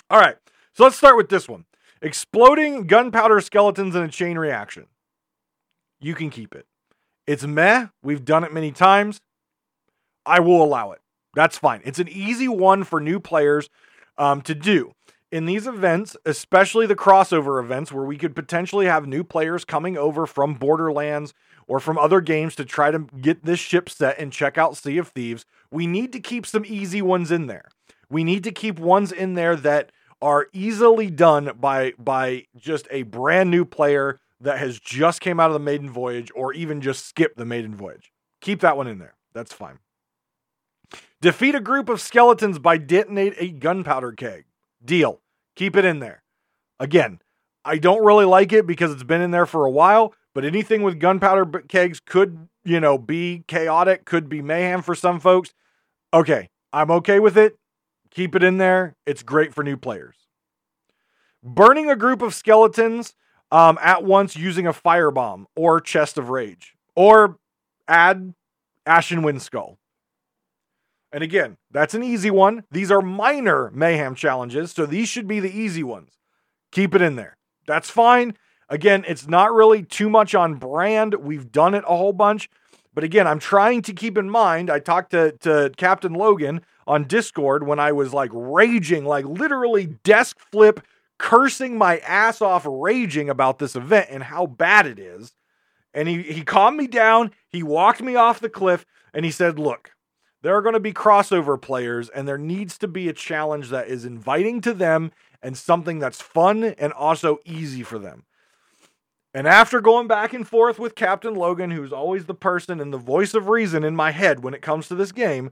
[0.09, 0.35] All right,
[0.73, 1.65] so let's start with this one
[2.01, 4.87] exploding gunpowder skeletons in a chain reaction.
[5.99, 6.65] You can keep it.
[7.27, 7.87] It's meh.
[8.03, 9.21] We've done it many times.
[10.25, 10.99] I will allow it.
[11.33, 11.81] That's fine.
[11.85, 13.69] It's an easy one for new players
[14.17, 14.93] um, to do.
[15.31, 19.97] In these events, especially the crossover events where we could potentially have new players coming
[19.97, 21.33] over from Borderlands
[21.67, 24.97] or from other games to try to get this ship set and check out Sea
[24.97, 27.69] of Thieves, we need to keep some easy ones in there.
[28.09, 33.03] We need to keep ones in there that are easily done by by just a
[33.03, 37.05] brand new player that has just came out of the maiden voyage or even just
[37.05, 38.11] skipped the maiden voyage.
[38.41, 39.15] Keep that one in there.
[39.33, 39.79] That's fine.
[41.21, 44.45] Defeat a group of skeletons by detonate a gunpowder keg.
[44.83, 45.21] Deal.
[45.55, 46.23] Keep it in there.
[46.79, 47.19] Again,
[47.63, 50.83] I don't really like it because it's been in there for a while, but anything
[50.83, 55.53] with gunpowder kegs could, you know, be chaotic, could be mayhem for some folks.
[56.13, 57.57] Okay, I'm okay with it.
[58.11, 58.95] Keep it in there.
[59.05, 60.15] It's great for new players.
[61.43, 63.13] Burning a group of skeletons
[63.51, 67.37] um, at once using a firebomb or chest of rage, or
[67.87, 68.33] add
[68.85, 69.77] Ashen Wind Skull.
[71.11, 72.63] And again, that's an easy one.
[72.71, 76.11] These are minor mayhem challenges, so these should be the easy ones.
[76.71, 77.37] Keep it in there.
[77.67, 78.37] That's fine.
[78.71, 81.15] Again, it's not really too much on brand.
[81.15, 82.49] We've done it a whole bunch.
[82.93, 84.69] But again, I'm trying to keep in mind.
[84.69, 89.87] I talked to, to Captain Logan on Discord when I was like raging, like literally
[89.87, 90.79] desk flip,
[91.17, 95.33] cursing my ass off, raging about this event and how bad it is.
[95.93, 97.31] And he, he calmed me down.
[97.49, 99.91] He walked me off the cliff and he said, Look,
[100.43, 103.89] there are going to be crossover players, and there needs to be a challenge that
[103.89, 105.11] is inviting to them
[105.43, 108.23] and something that's fun and also easy for them.
[109.33, 112.97] And after going back and forth with Captain Logan, who's always the person and the
[112.97, 115.51] voice of reason in my head when it comes to this game,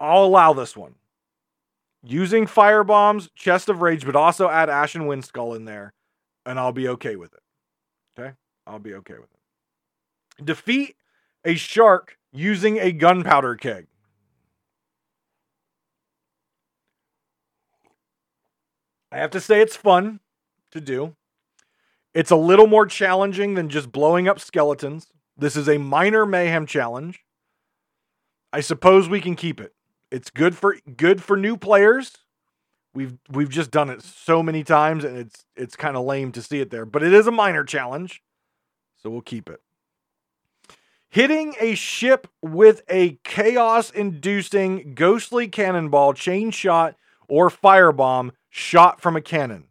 [0.00, 0.96] I'll allow this one.
[2.02, 5.92] Using fire bombs, chest of rage, but also add Ashen Wind Skull in there,
[6.46, 7.40] and I'll be okay with it.
[8.18, 8.32] Okay?
[8.66, 10.44] I'll be okay with it.
[10.44, 10.96] Defeat
[11.44, 13.86] a shark using a gunpowder keg.
[19.10, 20.20] I have to say it's fun
[20.70, 21.16] to do.
[22.18, 25.12] It's a little more challenging than just blowing up skeletons.
[25.36, 27.20] This is a minor mayhem challenge.
[28.52, 29.72] I suppose we can keep it.
[30.10, 32.16] It's good for good for new players.
[32.92, 36.42] We've we've just done it so many times and it's it's kind of lame to
[36.42, 38.20] see it there, but it is a minor challenge.
[39.00, 39.60] So we'll keep it
[41.08, 46.96] hitting a ship with a chaos inducing ghostly cannonball, chain shot,
[47.28, 49.68] or firebomb shot from a cannon.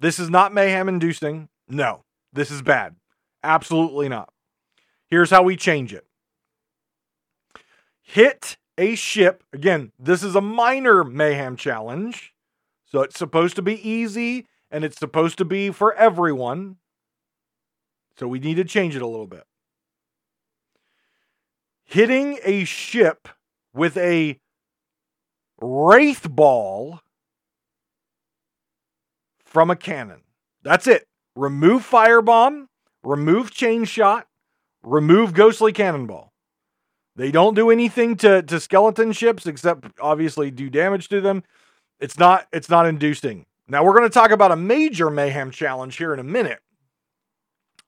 [0.00, 1.50] This is not mayhem inducing.
[1.68, 2.96] No, this is bad.
[3.42, 4.32] Absolutely not.
[5.08, 6.06] Here's how we change it
[8.04, 9.42] hit a ship.
[9.52, 12.34] Again, this is a minor mayhem challenge.
[12.84, 16.76] So it's supposed to be easy and it's supposed to be for everyone.
[18.18, 19.44] So we need to change it a little bit.
[21.84, 23.28] Hitting a ship
[23.72, 24.38] with a
[25.60, 27.00] wraith ball
[29.44, 30.22] from a cannon.
[30.62, 31.06] That's it.
[31.36, 32.66] Remove firebomb,
[33.02, 34.26] remove chain shot,
[34.82, 36.32] remove ghostly cannonball.
[37.16, 41.44] They don't do anything to, to skeleton ships except obviously do damage to them.
[42.00, 43.46] It's not it's not inducing.
[43.68, 46.60] Now we're going to talk about a major mayhem challenge here in a minute.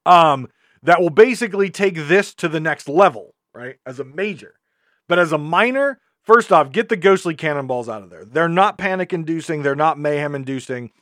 [0.04, 0.48] Um
[0.82, 3.76] that will basically take this to the next level, right?
[3.84, 4.54] As a major.
[5.08, 8.24] But as a minor, first off, get the ghostly cannonballs out of there.
[8.24, 10.92] They're not panic inducing, they're not mayhem inducing.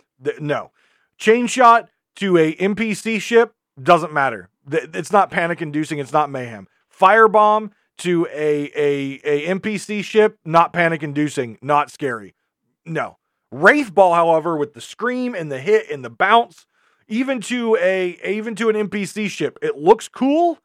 [0.41, 0.71] No.
[1.19, 4.49] Chain shot to a NPC ship doesn't matter.
[4.71, 6.69] It's not panic inducing, it's not mayhem.
[6.99, 12.35] Firebomb to a, a, a NPC ship, not panic inducing, not scary.
[12.85, 13.19] No.
[13.51, 16.67] Wraith Ball, however, with the scream and the hit and the bounce,
[17.07, 20.59] even to a even to an NPC ship, it looks cool.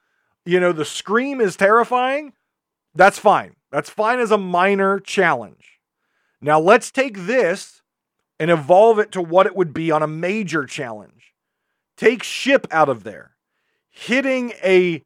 [0.46, 2.34] You know, the scream is terrifying.
[2.96, 3.56] That's fine.
[3.72, 5.80] That's fine as a minor challenge.
[6.42, 7.82] Now let's take this
[8.40, 11.19] and evolve it to what it would be on a major challenge.
[12.00, 13.32] Take ship out of there.
[13.90, 15.04] Hitting a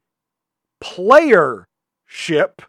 [0.80, 1.66] player
[2.06, 2.62] ship,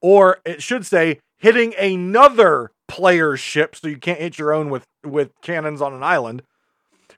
[0.00, 4.84] or it should say hitting another player ship, so you can't hit your own with,
[5.04, 6.44] with cannons on an island,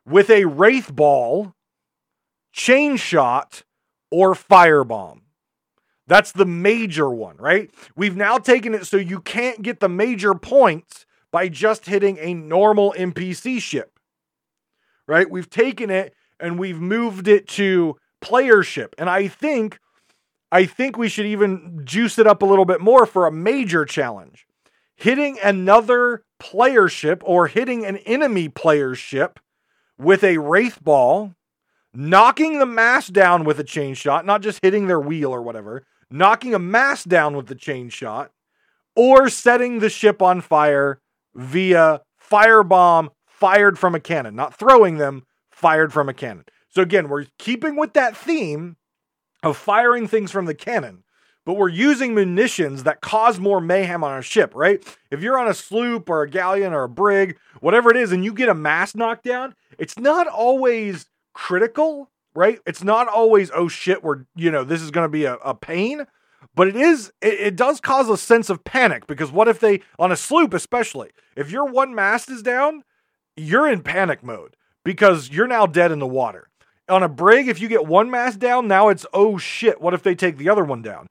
[0.07, 1.53] with a wraith ball,
[2.51, 3.63] chain shot,
[4.11, 5.21] or firebomb.
[6.07, 7.71] That's the major one, right?
[7.95, 12.33] We've now taken it so you can't get the major points by just hitting a
[12.33, 14.00] normal NPC ship,
[15.11, 15.29] right?
[15.29, 18.93] We've taken it and we've moved it to playership.
[18.97, 19.79] And I think
[20.53, 23.85] I think we should even juice it up a little bit more for a major
[23.85, 24.47] challenge.
[24.95, 29.37] Hitting another playership or hitting an enemy playership
[29.99, 31.35] with a wraith ball,
[31.93, 35.85] knocking the mass down with a chain shot, not just hitting their wheel or whatever,
[36.11, 38.31] knocking a mass down with the chain shot,
[38.97, 41.01] or setting the ship on fire
[41.35, 43.09] via firebomb
[43.41, 46.45] fired from a cannon, not throwing them, fired from a cannon.
[46.69, 48.77] So again, we're keeping with that theme
[49.43, 51.03] of firing things from the cannon,
[51.47, 54.85] but we're using munitions that cause more mayhem on a ship, right?
[55.11, 58.25] If you're on a sloop or a galleon or a brig, whatever it is, and
[58.25, 62.61] you get a mast knocked down, it's not always critical, right?
[62.67, 65.55] It's not always, oh shit, we're, you know, this is going to be a, a
[65.55, 66.07] pain
[66.55, 69.81] but it is it, it, does cause a sense of panic because what if they
[69.99, 72.83] on a sloop especially if your one mast is down
[73.37, 76.51] you're in panic mode because you're now dead in the water
[76.91, 80.03] on a brig, if you get one mast down, now it's oh shit, what if
[80.03, 81.07] they take the other one down?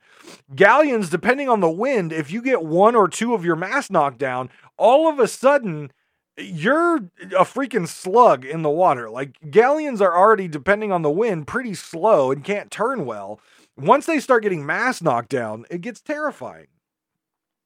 [0.53, 4.19] Galleons, depending on the wind, if you get one or two of your masts knocked
[4.19, 5.91] down, all of a sudden
[6.37, 9.09] you're a freaking slug in the water.
[9.09, 13.39] Like galleons are already, depending on the wind, pretty slow and can't turn well.
[13.77, 16.67] Once they start getting mass knocked down, it gets terrifying.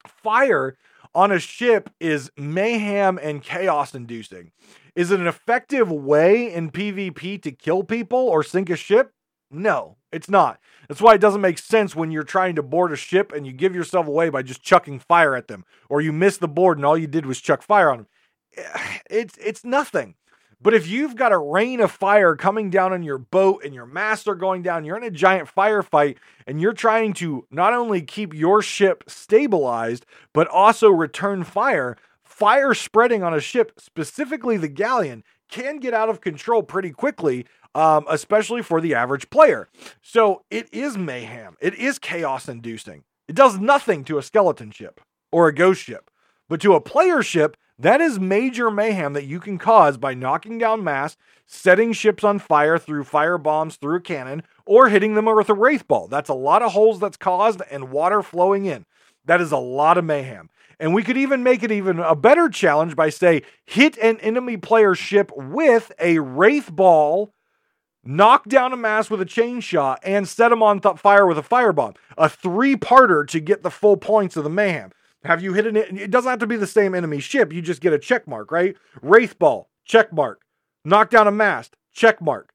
[0.08, 0.78] Fire
[1.16, 4.52] on a ship is mayhem and chaos inducing.
[4.96, 9.14] Is it an effective way in PvP to kill people or sink a ship?
[9.50, 10.60] No, it's not.
[10.88, 13.54] That's why it doesn't make sense when you're trying to board a ship and you
[13.54, 16.86] give yourself away by just chucking fire at them, or you miss the board and
[16.86, 18.08] all you did was chuck fire on them.
[19.10, 20.16] It's it's nothing.
[20.64, 23.86] But if you've got a rain of fire coming down on your boat and your
[23.86, 26.16] masts are going down, you're in a giant firefight
[26.48, 32.74] and you're trying to not only keep your ship stabilized, but also return fire, fire
[32.74, 37.46] spreading on a ship, specifically the galleon, can get out of control pretty quickly,
[37.76, 39.68] um, especially for the average player.
[40.02, 43.04] So it is mayhem, it is chaos inducing.
[43.28, 46.10] It does nothing to a skeleton ship or a ghost ship,
[46.48, 50.58] but to a player ship, that is major mayhem that you can cause by knocking
[50.58, 55.26] down masts, setting ships on fire through fire bombs through a cannon, or hitting them
[55.26, 56.08] with a wraith ball.
[56.08, 58.86] That's a lot of holes that's caused and water flowing in.
[59.26, 60.50] That is a lot of mayhem.
[60.80, 64.58] And we could even make it even a better challenge by say hit an enemy
[64.58, 67.34] player ship with a wraith ball,
[68.04, 71.38] knock down a mast with a chain shot, and set them on th- fire with
[71.38, 71.96] a firebomb.
[72.18, 74.92] A three-parter to get the full points of the mayhem.
[75.24, 75.78] Have you hit an?
[75.78, 77.54] It doesn't have to be the same enemy ship.
[77.54, 78.76] You just get a check mark, right?
[79.02, 80.42] Wraith ball, check mark.
[80.86, 82.54] Knock down a mast, check mark.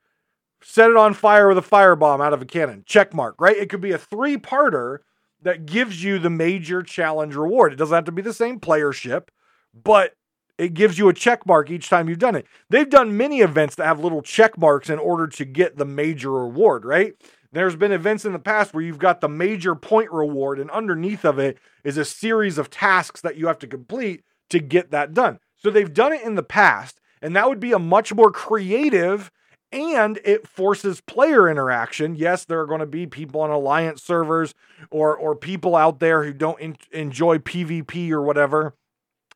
[0.62, 3.56] Set it on fire with a firebomb out of a cannon, check mark, right?
[3.56, 4.98] It could be a three-parter
[5.40, 7.72] that gives you the major challenge reward.
[7.72, 9.30] It doesn't have to be the same player ship,
[9.72, 10.14] but
[10.58, 12.44] it gives you a check mark each time you've done it.
[12.68, 16.32] They've done many events that have little check marks in order to get the major
[16.32, 17.14] reward, right?
[17.52, 21.24] There's been events in the past where you've got the major point reward, and underneath
[21.24, 25.14] of it is a series of tasks that you have to complete to get that
[25.14, 25.38] done.
[25.56, 29.30] So they've done it in the past, and that would be a much more creative
[29.70, 32.14] and it forces player interaction.
[32.14, 34.54] Yes, there are going to be people on alliance servers
[34.90, 38.74] or or people out there who don't in, enjoy PvP or whatever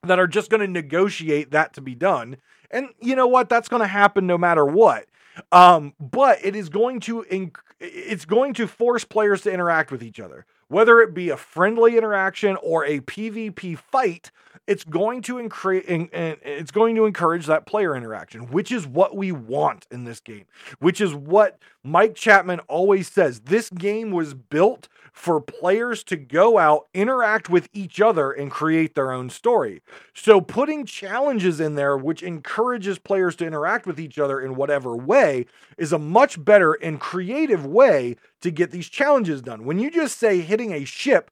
[0.04, 2.36] that are just going to negotiate that to be done.
[2.70, 3.48] And you know what?
[3.48, 5.06] That's going to happen no matter what.
[5.50, 10.02] Um, but it is going to inc- it's going to force players to interact with
[10.02, 14.30] each other, whether it be a friendly interaction or a PvP fight.
[14.66, 19.32] It's going to increase it's going to encourage that player interaction, which is what we
[19.32, 20.44] want in this game.
[20.78, 23.40] Which is what Mike Chapman always says.
[23.40, 28.94] This game was built for players to go out, interact with each other, and create
[28.94, 29.82] their own story.
[30.14, 34.96] So, putting challenges in there, which encourages players to interact with each other in whatever
[34.96, 35.46] way,
[35.76, 39.64] is a much better and creative way to get these challenges done.
[39.64, 41.30] When you just say hitting a ship,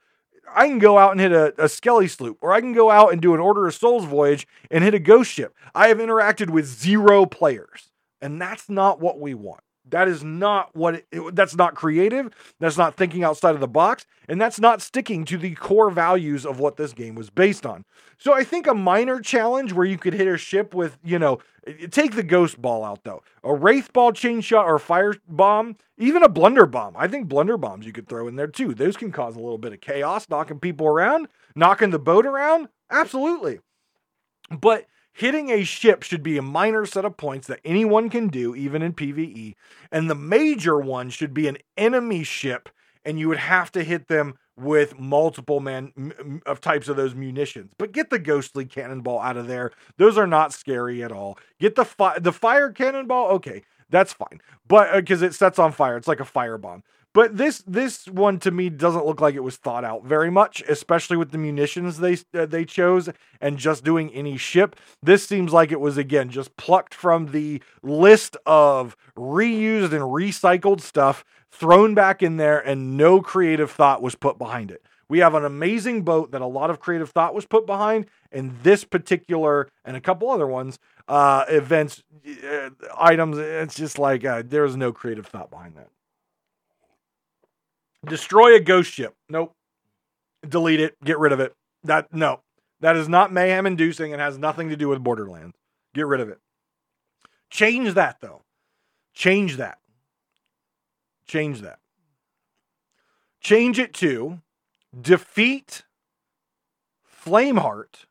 [0.53, 3.13] I can go out and hit a, a Skelly sloop, or I can go out
[3.13, 5.55] and do an Order of Souls voyage and hit a ghost ship.
[5.75, 9.63] I have interacted with zero players, and that's not what we want.
[9.91, 12.31] That is not what it, it, that's not creative.
[12.59, 16.47] That's not thinking outside of the box, and that's not sticking to the core values
[16.47, 17.85] of what this game was based on.
[18.19, 21.39] So I think a minor challenge where you could hit a ship with, you know,
[21.91, 26.23] take the ghost ball out though, a wraith ball, chain shot, or fire bomb, even
[26.23, 26.95] a blunder bomb.
[26.97, 28.75] I think blunder bombs you could throw in there too.
[28.75, 32.69] Those can cause a little bit of chaos, knocking people around, knocking the boat around.
[32.91, 33.61] Absolutely,
[34.51, 34.87] but
[35.21, 38.81] Hitting a ship should be a minor set of points that anyone can do, even
[38.81, 39.55] in PvE.
[39.93, 42.71] And the major one should be an enemy ship,
[43.05, 47.75] and you would have to hit them with multiple man of types of those munitions.
[47.77, 49.73] But get the ghostly cannonball out of there.
[49.99, 51.37] Those are not scary at all.
[51.59, 53.29] Get the fi- the fire cannonball.
[53.33, 54.41] Okay, that's fine.
[54.67, 56.83] But because uh, it sets on fire, it's like a fire bomb.
[57.13, 60.63] But this this one to me doesn't look like it was thought out very much,
[60.69, 63.09] especially with the munitions they uh, they chose
[63.41, 64.77] and just doing any ship.
[65.03, 70.81] This seems like it was again just plucked from the list of reused and recycled
[70.81, 74.85] stuff, thrown back in there, and no creative thought was put behind it.
[75.09, 78.57] We have an amazing boat that a lot of creative thought was put behind, and
[78.63, 82.05] this particular and a couple other ones uh, events
[82.49, 83.37] uh, items.
[83.37, 85.89] It's just like uh, there's no creative thought behind that.
[88.07, 89.15] Destroy a ghost ship.
[89.29, 89.55] Nope.
[90.49, 90.97] Delete it.
[91.05, 91.55] Get rid of it.
[91.85, 92.41] That no.
[92.81, 95.57] That is not mayhem inducing and has nothing to do with Borderlands.
[95.95, 96.39] Get rid of it.
[97.51, 98.43] Change that though.
[99.13, 99.79] Change that.
[101.27, 101.79] Change that.
[103.41, 104.41] Change it to
[104.99, 105.85] defeat
[107.25, 108.07] Flameheart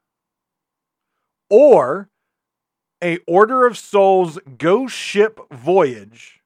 [1.50, 2.10] or
[3.04, 6.42] a Order of Souls ghost ship voyage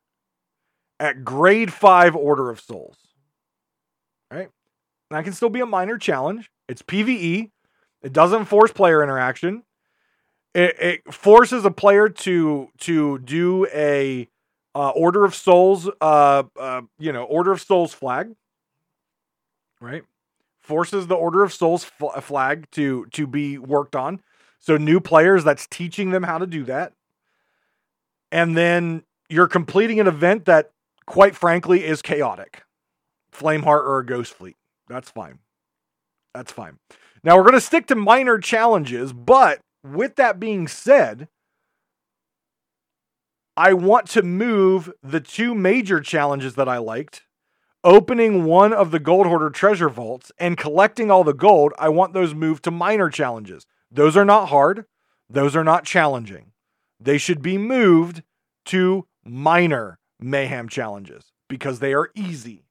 [0.99, 3.02] at grade 5 Order of Souls
[4.33, 4.49] right?
[5.11, 6.49] That can still be a minor challenge.
[6.67, 7.51] It's PVE.
[8.01, 9.63] It doesn't force player interaction.
[10.53, 14.27] It, it forces a player to to do a
[14.75, 18.33] uh, Order of Souls, uh, uh, you know, Order of Souls flag,
[19.79, 20.03] right?
[20.59, 24.21] Forces the Order of Souls f- flag to to be worked on.
[24.59, 26.93] So new players, that's teaching them how to do that.
[28.31, 30.71] And then you're completing an event that,
[31.05, 32.63] quite frankly, is chaotic.
[33.33, 34.55] Flameheart or a Ghost Fleet.
[34.87, 35.39] That's fine.
[36.33, 36.79] That's fine.
[37.23, 41.27] Now we're going to stick to minor challenges, but with that being said,
[43.55, 47.23] I want to move the two major challenges that I liked
[47.83, 51.73] opening one of the gold hoarder treasure vaults and collecting all the gold.
[51.77, 53.65] I want those moved to minor challenges.
[53.91, 54.85] Those are not hard,
[55.29, 56.51] those are not challenging.
[56.99, 58.23] They should be moved
[58.65, 62.63] to minor mayhem challenges because they are easy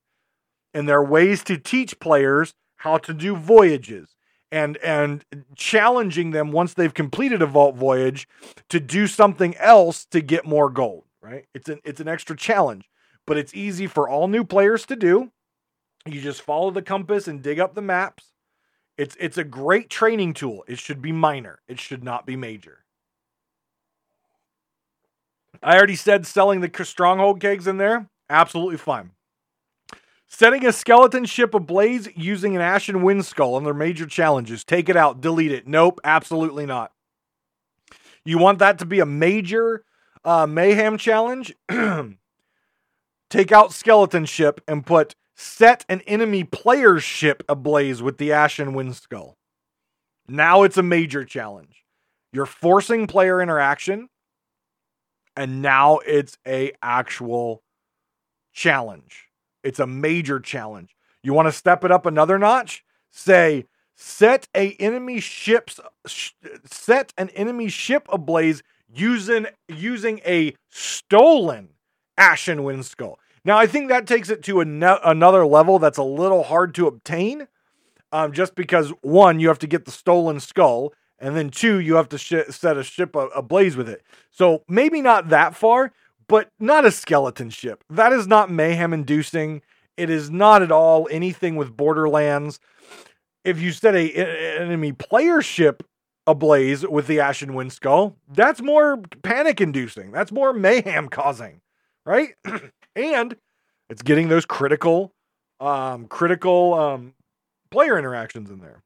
[0.75, 4.17] and there are ways to teach players how to do voyages
[4.51, 5.25] and and
[5.57, 8.29] challenging them once they've completed a vault voyage
[8.69, 11.47] to do something else to get more gold right?
[11.55, 12.89] It's an it's an extra challenge
[13.27, 15.31] but it's easy for all new players to do.
[16.05, 18.33] You just follow the compass and dig up the maps.
[18.99, 20.65] It's it's a great training tool.
[20.67, 21.61] It should be minor.
[21.69, 22.85] It should not be major.
[25.63, 28.09] I already said selling the stronghold kegs in there?
[28.29, 29.13] Absolutely fine
[30.35, 34.65] Setting a skeleton ship ablaze using an ashen wind skull on their major challenges.
[34.65, 35.69] Take it out, delete it.
[35.69, 36.91] Nope, absolutely not.
[38.25, 39.85] You want that to be a major
[40.25, 41.55] uh, mayhem challenge?
[43.31, 48.73] Take out skeleton ship and put set an enemy player's ship ablaze with the ashen
[48.73, 49.37] wind skull.
[50.27, 51.85] Now it's a major challenge.
[52.33, 54.09] You're forcing player interaction,
[55.37, 57.63] and now it's a actual
[58.55, 59.29] challenge
[59.63, 60.95] It's a major challenge.
[61.23, 62.85] You want to step it up another notch?
[63.11, 66.31] Say, set a enemy ship's sh-
[66.65, 71.71] set an enemy ship ablaze using using a stolen
[72.17, 73.19] ashen wind skull.
[73.45, 76.87] Now I think that takes it to an- another level that's a little hard to
[76.87, 77.47] obtain.
[78.11, 81.95] Um, just because one, you have to get the stolen skull, and then two, you
[81.95, 84.03] have to sh- set a ship a- ablaze with it.
[84.31, 85.93] So maybe not that far,
[86.33, 87.85] but not a skeleton ship.
[87.91, 89.61] That is not mayhem inducing.
[89.99, 92.59] It is not at all anything with Borderlands.
[93.45, 95.83] If you set a, a enemy player ship
[96.27, 100.11] ablaze with the Ashen Wind Skull, that's more panic inducing.
[100.11, 101.61] That's more mayhem causing,
[102.07, 102.31] right?
[102.97, 103.37] and
[103.91, 105.13] it's getting those critical,
[105.61, 107.13] um, critical um,
[107.71, 108.83] player interactions in there.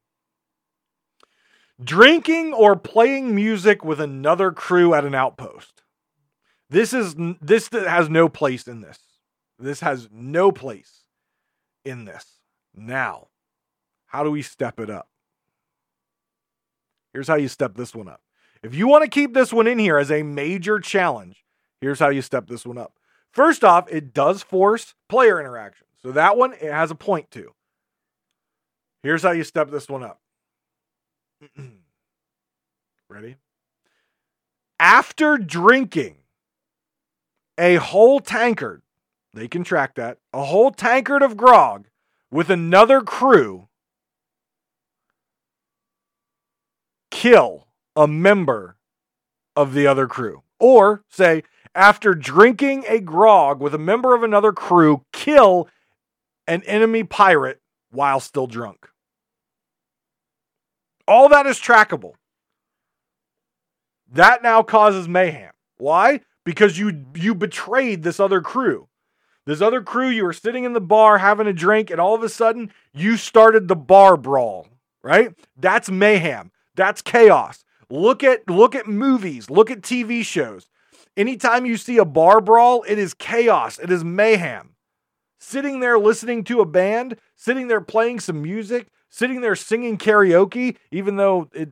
[1.81, 5.83] Drinking or playing music with another crew at an outpost.
[6.69, 8.99] This is this that has no place in this.
[9.59, 11.05] This has no place
[11.85, 12.25] in this.
[12.75, 13.29] Now,
[14.07, 15.09] how do we step it up?
[17.13, 18.21] Here's how you step this one up.
[18.63, 21.45] If you want to keep this one in here as a major challenge,
[21.81, 22.95] here's how you step this one up.
[23.31, 25.87] First off, it does force player interaction.
[26.03, 27.53] So that one it has a point to.
[29.03, 30.21] Here's how you step this one up.
[33.09, 33.37] Ready?
[34.81, 36.17] After drinking
[37.59, 38.83] a whole tankard,
[39.33, 41.87] they can track that, a whole tankard of grog
[42.31, 43.69] with another crew,
[47.11, 48.77] kill a member
[49.55, 50.43] of the other crew.
[50.59, 51.43] Or say,
[51.75, 55.69] after drinking a grog with a member of another crew, kill
[56.47, 58.89] an enemy pirate while still drunk.
[61.09, 62.15] All that is trackable.
[64.11, 65.53] That now causes mayhem.
[65.79, 66.21] Why?
[66.47, 68.89] Because you you betrayed this other crew.
[69.45, 72.23] This other crew, you were sitting in the bar having a drink, and all of
[72.23, 74.69] a sudden you started the bar brawl,
[75.03, 75.35] right?
[75.57, 76.53] That's mayhem.
[76.75, 77.65] That's chaos.
[77.91, 80.69] Look at look at movies, look at TV shows.
[81.17, 83.79] Anytime you see a bar brawl, it is chaos.
[83.79, 84.77] It is mayhem.
[85.41, 90.77] Sitting there listening to a band, sitting there playing some music, sitting there singing karaoke,
[90.91, 91.71] even though it,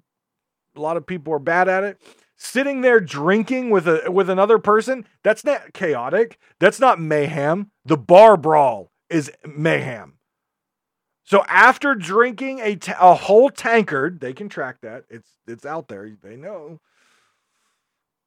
[0.76, 2.00] a lot of people are bad at it,
[2.36, 6.38] sitting there drinking with a with another person, that's not chaotic.
[6.58, 7.70] That's not mayhem.
[7.84, 10.14] The bar brawl is mayhem.
[11.26, 15.04] So after drinking a, t- a whole tankard, they can track that.
[15.08, 16.16] It's it's out there.
[16.22, 16.80] They know.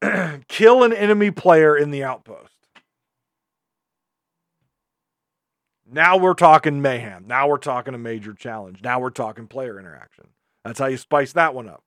[0.48, 2.54] Kill an enemy player in the outpost.
[5.90, 7.24] Now we're talking mayhem.
[7.26, 8.82] Now we're talking a major challenge.
[8.82, 10.28] Now we're talking player interaction.
[10.64, 11.82] That's how you spice that one up.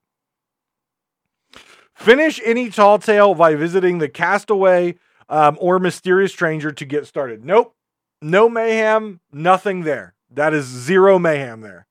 [2.01, 4.95] Finish any tall tale by visiting the castaway
[5.29, 7.45] um, or mysterious stranger to get started.
[7.45, 7.75] Nope.
[8.23, 9.19] No mayhem.
[9.31, 10.15] Nothing there.
[10.31, 11.85] That is zero mayhem there.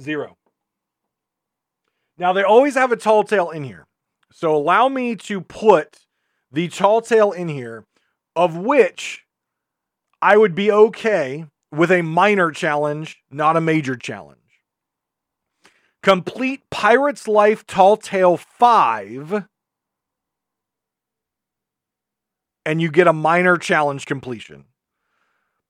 [0.00, 0.38] Zero.
[2.16, 3.86] Now, they always have a tall tale in here.
[4.32, 6.06] So allow me to put
[6.50, 7.84] the tall tale in here
[8.34, 9.26] of which
[10.22, 14.41] I would be okay with a minor challenge, not a major challenge.
[16.02, 19.44] Complete Pirate's Life Tall Tale 5,
[22.66, 24.64] and you get a minor challenge completion.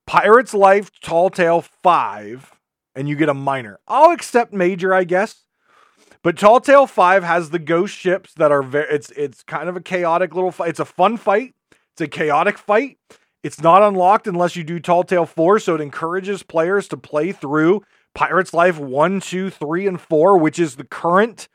[0.06, 2.50] Pirate's Life Tall Tale 5,
[2.94, 3.78] and you get a minor.
[3.86, 5.44] I'll accept major, I guess.
[6.22, 9.76] But Tall Tale 5 has the ghost ships that are very it's it's kind of
[9.76, 10.70] a chaotic little fight.
[10.70, 11.54] It's a fun fight.
[11.92, 12.96] It's a chaotic fight.
[13.42, 17.32] It's not unlocked unless you do Tall Tale 4, so it encourages players to play
[17.32, 17.82] through
[18.14, 21.48] Pirates Life 1, 2, 3, and 4, which is the current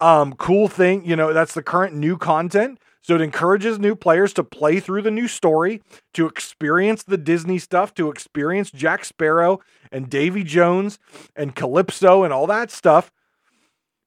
[0.00, 1.04] um, cool thing.
[1.04, 2.78] You know, that's the current new content.
[3.02, 5.82] So it encourages new players to play through the new story,
[6.14, 9.60] to experience the Disney stuff, to experience Jack Sparrow
[9.92, 10.98] and Davy Jones
[11.36, 13.12] and Calypso and all that stuff.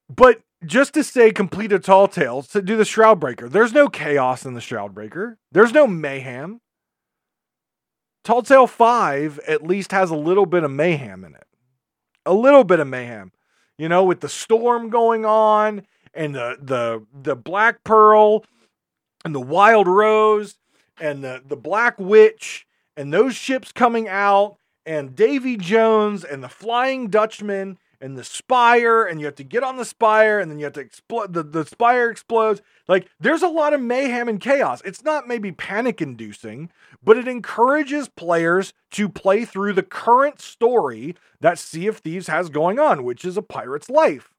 [0.10, 3.88] But just to say complete a tall tale, to do the Shroud Breaker, there's no
[3.88, 5.38] chaos in the Shroud Breaker.
[5.52, 6.62] There's no mayhem.
[8.24, 11.47] Tall Tale 5 at least has a little bit of mayhem in it.
[12.28, 13.32] A little bit of mayhem.
[13.78, 18.44] You know, with the storm going on and the the the Black Pearl
[19.24, 20.58] and the Wild Rose
[21.00, 22.68] and the the Black Witch
[22.98, 29.04] and those ships coming out and Davy Jones and the Flying Dutchman and the spire
[29.04, 31.44] and you have to get on the spire and then you have to explode the,
[31.44, 32.62] the spire explodes.
[32.88, 34.82] Like there's a lot of mayhem and chaos.
[34.86, 36.72] It's not maybe panic inducing
[37.04, 42.50] but it encourages players to play through the current story that sea of thieves has
[42.50, 44.34] going on which is a pirate's life.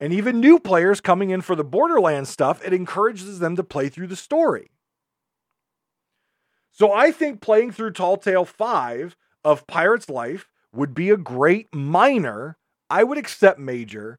[0.00, 3.88] And even new players coming in for the borderlands stuff it encourages them to play
[3.88, 4.70] through the story.
[6.70, 11.72] So I think playing through Tall Tale 5 of Pirate's Life would be a great
[11.72, 12.56] minor.
[12.90, 14.18] I would accept major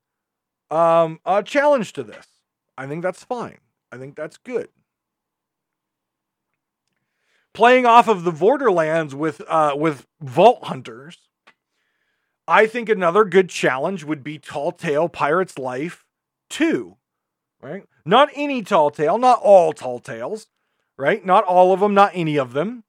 [0.72, 2.28] um, a challenge to this.
[2.78, 3.60] I think that's fine.
[3.92, 4.70] I think that's good.
[7.54, 11.30] Playing off of the Borderlands with uh, with Vault Hunters,
[12.48, 16.06] I think another good challenge would be Tall Tale Pirate's Life
[16.50, 16.98] 2.
[17.62, 17.84] Right?
[18.06, 20.48] Not any Tall Tale, not all Tall Tales,
[20.98, 21.26] right?
[21.26, 22.84] Not all of them, not any of them.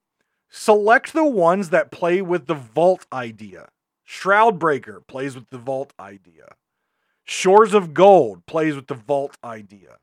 [0.50, 3.68] Select the ones that play with the vault idea.
[4.08, 6.54] Shroudbreaker plays with the vault idea.
[7.24, 9.98] Shores of Gold plays with the vault idea.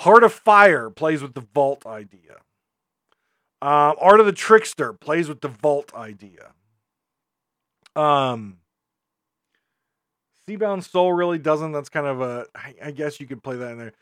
[0.00, 2.38] Heart of Fire plays with the vault idea.
[3.60, 6.52] Um, Art of the Trickster plays with the vault idea.
[7.96, 8.58] Um,
[10.46, 11.72] Seabound Soul really doesn't.
[11.72, 12.46] That's kind of a.
[12.54, 13.92] I, I guess you could play that in there.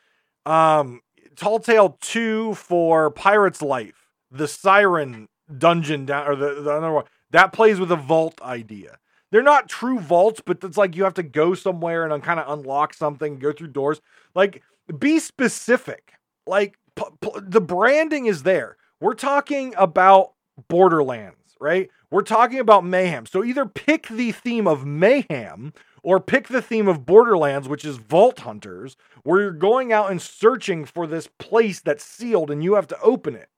[0.45, 1.01] Um,
[1.35, 5.29] Tall Tale 2 for Pirate's Life, the Siren
[5.59, 7.05] dungeon down, or the, the other one,
[7.37, 8.99] that plays with a vault idea.
[9.30, 12.51] They're not true vaults, but it's like you have to go somewhere and kind of
[12.59, 14.01] unlock something, go through doors.
[14.34, 14.62] Like,
[14.99, 16.14] be specific.
[16.47, 18.78] Like, p- p- the branding is there.
[19.01, 20.32] We're talking about
[20.68, 21.91] Borderlands, right?
[22.11, 23.26] We're talking about mayhem.
[23.26, 27.99] So either pick the theme of mayhem or pick the theme of Borderlands, which is
[27.99, 32.76] Vault Hunters, where you're going out and searching for this place that's sealed and you
[32.76, 33.51] have to open it.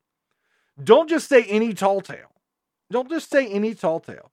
[0.82, 2.32] Don't just say any tall tale.
[2.90, 4.32] Don't just say any tall tale,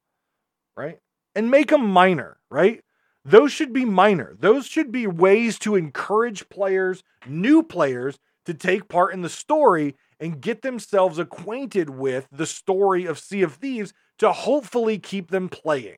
[0.75, 0.99] right?
[1.35, 2.81] And make them minor, right?
[3.25, 4.35] Those should be minor.
[4.39, 9.95] Those should be ways to encourage players, new players, to take part in the story
[10.19, 15.49] and get themselves acquainted with the story of Sea of Thieves to hopefully keep them
[15.49, 15.97] playing.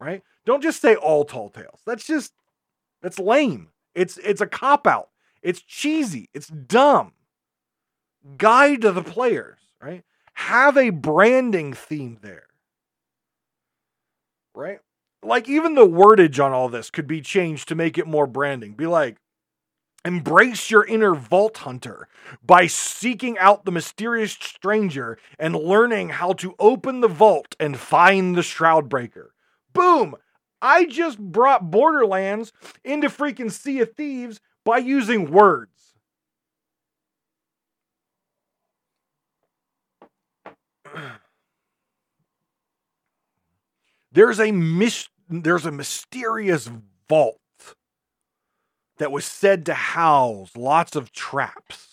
[0.00, 0.22] Right?
[0.44, 1.80] Don't just say all tall tales.
[1.86, 2.32] That's just
[3.02, 3.68] that's lame.
[3.94, 5.10] It's it's a cop out.
[5.42, 6.28] It's cheesy.
[6.34, 7.12] It's dumb.
[8.36, 10.02] Guide to the players, right?
[10.36, 12.46] Have a branding theme there.
[14.54, 14.78] Right?
[15.22, 18.74] Like even the wordage on all this could be changed to make it more branding.
[18.74, 19.16] Be like
[20.06, 22.06] Embrace your inner vault hunter
[22.44, 28.36] by seeking out the mysterious stranger and learning how to open the vault and find
[28.36, 29.34] the shroud breaker.
[29.72, 30.14] Boom!
[30.62, 32.52] I just brought Borderlands
[32.84, 35.75] into freaking Sea of Thieves by using words.
[44.12, 46.70] There's a mis- there's a mysterious
[47.06, 47.38] vault
[48.98, 51.88] that was said to house lots of traps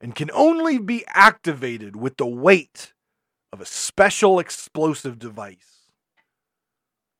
[0.00, 2.92] and can only be activated with the weight
[3.52, 5.88] of a special explosive device.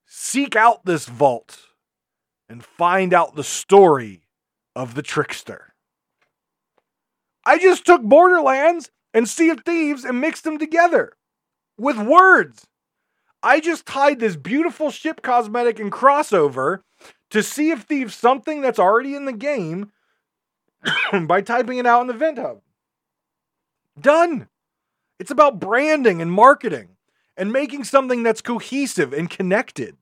[0.07, 1.59] Seek out this vault
[2.49, 4.23] and find out the story
[4.77, 5.75] of the trickster.
[7.45, 11.13] I just took Borderlands and Sea of Thieves and mixed them together
[11.79, 12.67] with words.
[13.43, 16.81] I just tied this beautiful ship cosmetic and crossover
[17.31, 19.93] to Sea of Thieves something that's already in the game
[21.27, 22.61] by typing it out in the Event Hub.
[23.99, 24.49] Done.
[25.21, 26.97] It's about branding and marketing
[27.37, 29.97] and making something that's cohesive and connected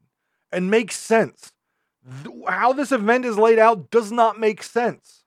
[0.51, 1.53] and makes sense.
[2.49, 5.25] How this event is laid out does not make sense.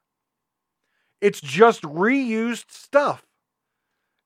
[1.21, 3.24] It's just reused stuff.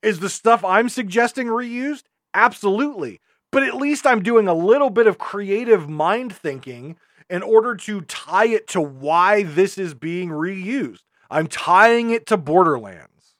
[0.02, 2.04] Is the stuff I'm suggesting reused?
[2.34, 3.20] Absolutely.
[3.52, 6.98] But at least I'm doing a little bit of creative mind thinking
[7.30, 11.04] in order to tie it to why this is being reused.
[11.30, 13.36] I'm tying it to Borderlands.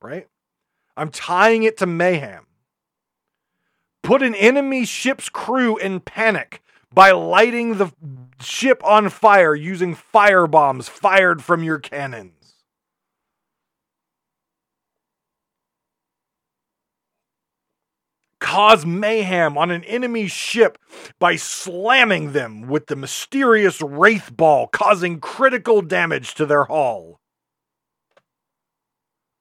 [0.00, 0.28] Right?
[0.96, 2.46] I'm tying it to Mayhem.
[4.02, 6.62] Put an enemy ship's crew in panic
[6.92, 7.92] by lighting the
[8.40, 12.39] ship on fire using fire bombs fired from your cannons.
[18.40, 20.78] Cause mayhem on an enemy ship
[21.18, 27.20] by slamming them with the mysterious Wraith Ball, causing critical damage to their hull.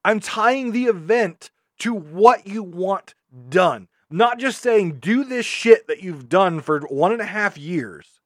[0.04, 3.16] I'm tying the event to what you want
[3.50, 7.58] done, not just saying, do this shit that you've done for one and a half
[7.58, 8.20] years.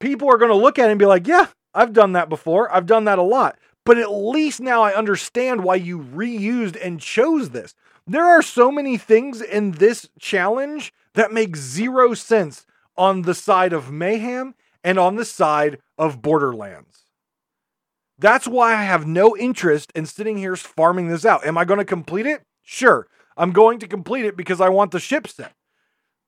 [0.00, 2.72] People are going to look at it and be like, yeah, I've done that before.
[2.74, 3.58] I've done that a lot.
[3.84, 7.74] But at least now I understand why you reused and chose this.
[8.06, 13.72] There are so many things in this challenge that make zero sense on the side
[13.72, 17.04] of Mayhem and on the side of Borderlands.
[18.18, 21.46] That's why I have no interest in sitting here farming this out.
[21.46, 22.42] Am I going to complete it?
[22.62, 23.06] Sure.
[23.36, 25.54] I'm going to complete it because I want the ship set.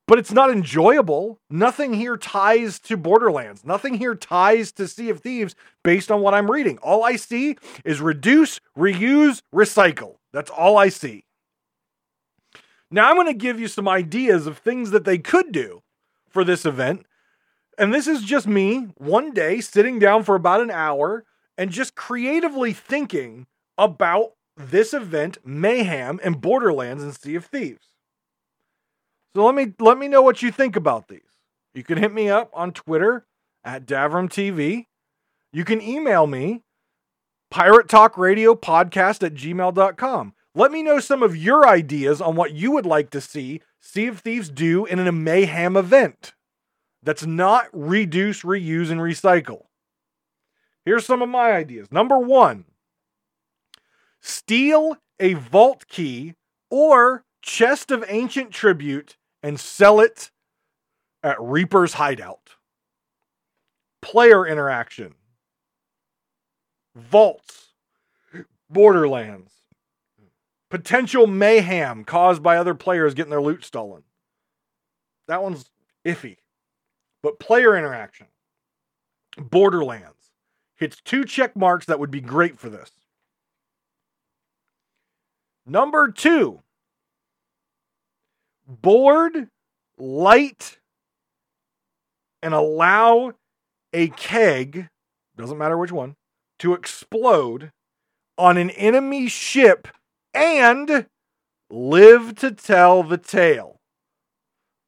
[0.07, 1.39] but it's not enjoyable.
[1.49, 3.63] Nothing here ties to Borderlands.
[3.65, 6.77] Nothing here ties to Sea of Thieves based on what I'm reading.
[6.79, 7.55] All I see
[7.85, 10.15] is reduce, reuse, recycle.
[10.33, 11.23] That's all I see.
[12.93, 15.81] Now, I'm going to give you some ideas of things that they could do
[16.29, 17.07] for this event.
[17.75, 21.25] And this is just me one day sitting down for about an hour
[21.57, 23.47] and just creatively thinking
[23.79, 27.87] about this event, Mayhem, and Borderlands and Sea of Thieves.
[29.35, 31.21] So let me let me know what you think about these.
[31.73, 33.25] You can hit me up on Twitter
[33.63, 34.85] at Davrim TV.
[35.51, 36.61] You can email me,
[37.49, 40.35] Pirate Talk Radio Podcast at gmail.com.
[40.55, 44.07] Let me know some of your ideas on what you would like to see Sea
[44.07, 46.33] of Thieves do in a mayhem event
[47.01, 49.65] that's not reduce, reuse, and recycle.
[50.85, 51.91] Here's some of my ideas.
[51.91, 52.65] Number one,
[54.21, 56.35] steal a vault key
[56.69, 60.31] or chest of ancient tribute and sell it
[61.23, 62.51] at Reaper's Hideout.
[64.01, 65.15] Player interaction,
[66.95, 67.69] vaults,
[68.69, 69.51] Borderlands,
[70.73, 74.01] potential mayhem caused by other players getting their loot stolen.
[75.27, 75.69] That one's
[76.03, 76.37] iffy.
[77.21, 78.25] But player interaction,
[79.37, 80.31] Borderlands,
[80.75, 82.89] hits two check marks that would be great for this.
[85.67, 86.61] Number two,
[88.67, 89.49] board,
[89.99, 90.79] light,
[92.41, 93.33] and allow
[93.93, 94.87] a keg,
[95.37, 96.15] doesn't matter which one,
[96.57, 97.69] to explode
[98.39, 99.87] on an enemy ship
[100.33, 101.07] and
[101.69, 103.79] live to tell the tale.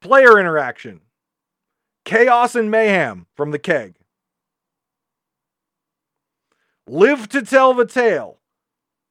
[0.02, 1.02] Player interaction,
[2.04, 3.96] chaos and mayhem from the keg.
[6.88, 8.40] Live to tell the tale,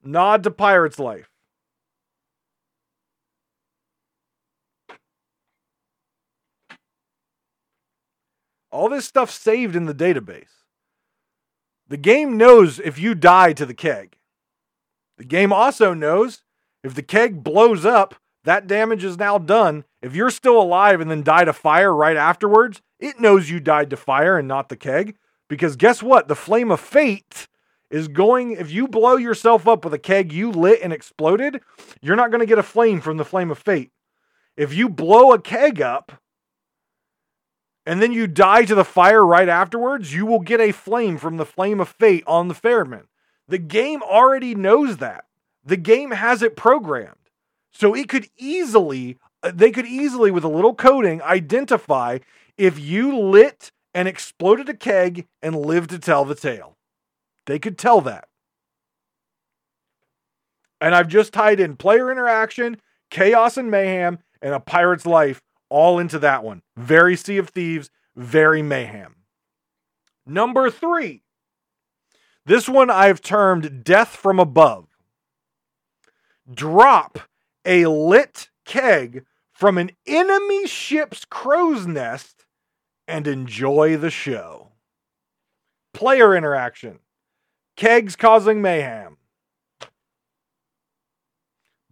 [0.03, 1.29] nod to Pirate's life.
[8.71, 10.63] All this stuff saved in the database.
[11.87, 14.17] The game knows if you die to the keg.
[15.17, 16.43] The game also knows
[16.83, 19.85] if the keg blows up, that damage is now done.
[20.01, 23.89] If you're still alive and then die to fire right afterwards, it knows you died
[23.89, 25.17] to fire and not the keg.
[25.47, 26.27] Because guess what?
[26.27, 27.47] The flame of fate
[27.89, 31.61] is going, if you blow yourself up with a keg you lit and exploded,
[32.01, 33.91] you're not going to get a flame from the flame of fate.
[34.57, 36.21] If you blow a keg up
[37.85, 41.37] and then you die to the fire right afterwards, you will get a flame from
[41.37, 43.07] the flame of fate on the Ferryman.
[43.47, 45.25] The game already knows that.
[45.63, 47.15] The game has it programmed.
[47.71, 52.19] So it could easily, uh, they could easily, with a little coding, identify
[52.57, 56.77] if you lit and exploded a keg and lived to tell the tale.
[57.45, 58.27] They could tell that.
[60.81, 62.77] And I've just tied in player interaction,
[63.09, 66.61] chaos and mayhem, and a pirate's life all into that one.
[66.77, 69.15] Very Sea of Thieves, very mayhem.
[70.25, 71.24] Number three.
[72.45, 74.87] This one I've termed Death from Above.
[76.51, 77.19] Drop
[77.65, 82.45] a lit keg from an enemy ship's crow's nest
[83.07, 84.73] and enjoy the show.
[85.93, 86.99] Player interaction.
[87.75, 89.17] Kegs causing mayhem.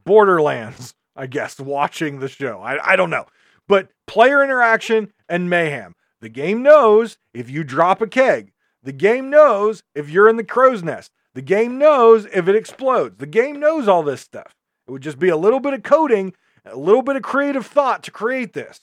[0.04, 2.60] Borderlands, I guess, watching the show.
[2.62, 3.26] I, I don't know
[3.68, 5.96] but player interaction and mayhem.
[6.22, 8.53] The game knows if you drop a keg.
[8.84, 11.12] The game knows if you're in the crow's nest.
[11.34, 13.18] The game knows if it explodes.
[13.18, 14.54] The game knows all this stuff.
[14.88, 16.34] It would just be a little bit of coding,
[16.66, 18.80] a little bit of creative thought to create this.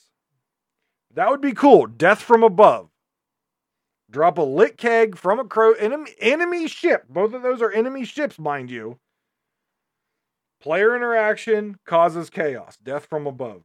[1.13, 1.85] That would be cool.
[1.87, 2.89] Death from above.
[4.09, 7.05] Drop a lit keg from a crow enemy, enemy ship.
[7.07, 8.99] Both of those are enemy ships, mind you.
[10.61, 12.77] Player interaction causes chaos.
[12.83, 13.63] Death from above.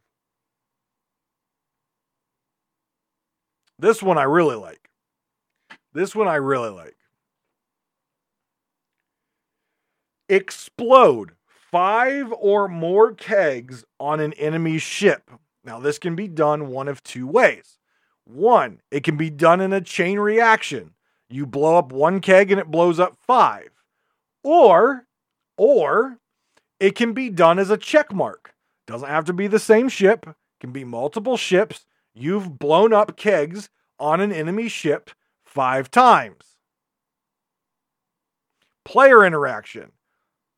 [3.78, 4.85] This one I really like.
[5.96, 6.96] This one I really like.
[10.28, 15.30] Explode five or more kegs on an enemy ship.
[15.64, 17.78] Now, this can be done one of two ways.
[18.24, 20.92] One, it can be done in a chain reaction.
[21.30, 23.70] You blow up one keg and it blows up five.
[24.44, 25.06] Or,
[25.56, 26.18] or
[26.78, 28.54] it can be done as a check mark.
[28.86, 30.26] Doesn't have to be the same ship,
[30.60, 31.86] can be multiple ships
[32.18, 33.68] You've blown up kegs
[33.98, 35.10] on an enemy ship
[35.56, 36.44] five times.
[38.84, 39.90] Player interaction,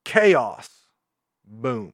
[0.05, 0.69] chaos,
[1.47, 1.93] boom.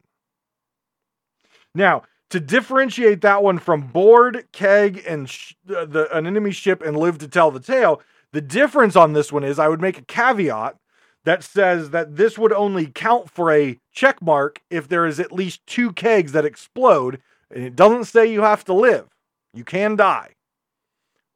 [1.74, 6.82] Now, to differentiate that one from board, keg, and sh- uh, the, an enemy ship
[6.82, 8.00] and live to tell the tale,
[8.32, 10.76] the difference on this one is I would make a caveat
[11.24, 15.30] that says that this would only count for a check mark if there is at
[15.30, 19.08] least two kegs that explode And it doesn't say you have to live.
[19.52, 20.34] You can die.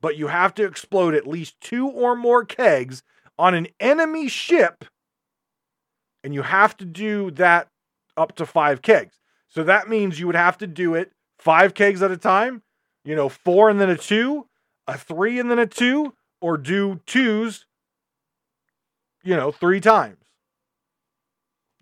[0.01, 3.03] But you have to explode at least two or more kegs
[3.38, 4.84] on an enemy ship.
[6.22, 7.68] And you have to do that
[8.16, 9.18] up to five kegs.
[9.49, 12.62] So that means you would have to do it five kegs at a time,
[13.05, 14.46] you know, four and then a two,
[14.86, 17.66] a three and then a two, or do twos,
[19.24, 20.24] you know, three times.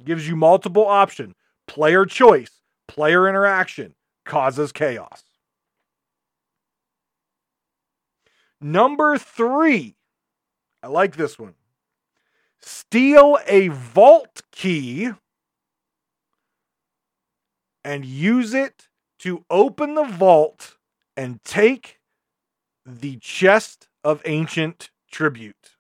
[0.05, 1.35] Gives you multiple option,
[1.67, 3.95] player choice, player interaction,
[4.25, 5.25] causes chaos.
[8.67, 9.95] Number three,
[10.83, 11.55] I like this one.
[12.59, 15.13] Steal a vault key
[17.85, 18.89] and use it
[19.21, 20.79] to open the vault
[21.17, 22.01] and take
[22.85, 25.77] the chest of ancient tribute.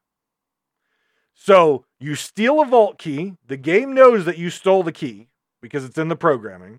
[1.34, 3.34] So you steal a vault key.
[3.49, 5.26] The game knows that you stole the key
[5.61, 6.78] because it's in the programming.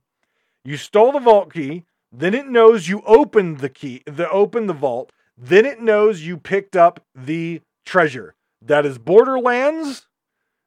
[0.64, 1.84] You stole the vault key.
[2.14, 5.12] Then it knows you opened the key, the opened the vault.
[5.38, 8.36] Then it knows you picked up the treasure.
[8.62, 10.08] That is Borderlands.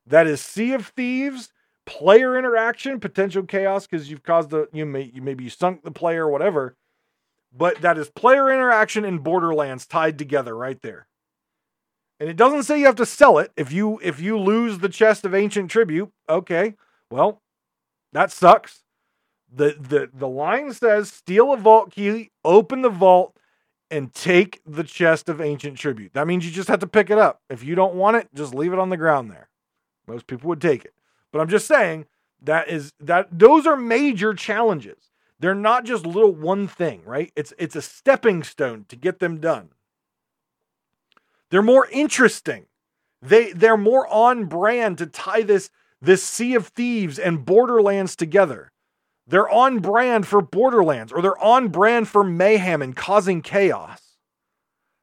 [0.07, 1.53] That is Sea of Thieves.
[1.87, 5.91] Player interaction, potential chaos because you've caused the you may you maybe you sunk the
[5.91, 6.77] player, or whatever.
[7.53, 11.09] But that is player interaction and Borderlands tied together right there.
[12.21, 13.51] And it doesn't say you have to sell it.
[13.57, 16.75] If you if you lose the chest of ancient tribute, okay,
[17.11, 17.43] well,
[18.13, 18.85] that sucks.
[19.53, 23.35] The the the line says steal a vault key, open the vault,
[23.91, 26.13] and take the chest of ancient tribute.
[26.15, 27.43] That means you just have to pick it up.
[27.51, 29.49] If you don't want it, just leave it on the ground there.
[30.07, 30.95] Most people would take it.
[31.33, 32.07] But I'm just saying
[32.43, 35.11] that is that those are major challenges.
[35.39, 37.33] They're not just little one thing, right?
[37.35, 39.71] It's it's a stepping stone to get them done.
[41.51, 42.67] They're more interesting.
[43.23, 45.71] They they're more on brand to tie this
[46.01, 48.73] this Sea of Thieves and Borderlands together.
[49.31, 54.17] They're on brand for Borderlands or they're on brand for mayhem and causing chaos.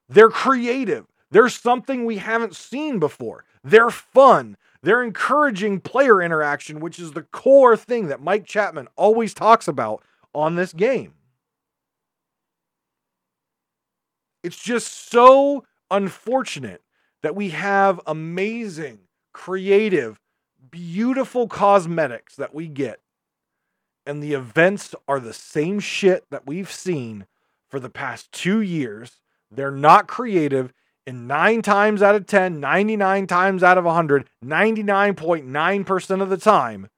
[0.09, 1.05] They're creative.
[1.32, 3.45] There's something we haven't seen before.
[3.63, 4.57] They're fun.
[4.84, 10.03] They're encouraging player interaction, which is the core thing that Mike Chapman always talks about
[10.36, 11.13] on this game.
[14.43, 16.82] It's just so unfortunate
[17.23, 18.99] that we have amazing,
[19.34, 20.19] creative,
[20.69, 22.99] beautiful cosmetics that we get
[24.08, 27.28] and the events are the same shit that we've seen
[27.70, 29.20] for the past two years.
[29.51, 30.74] They're not creative.
[31.05, 36.89] And nine times out of 10, 99 times out of 100, 99.9% of the time,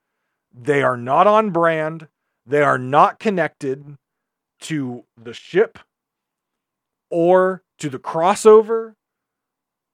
[0.53, 2.07] they are not on brand.
[2.45, 3.97] They are not connected
[4.61, 5.79] to the ship
[7.09, 8.93] or to the crossover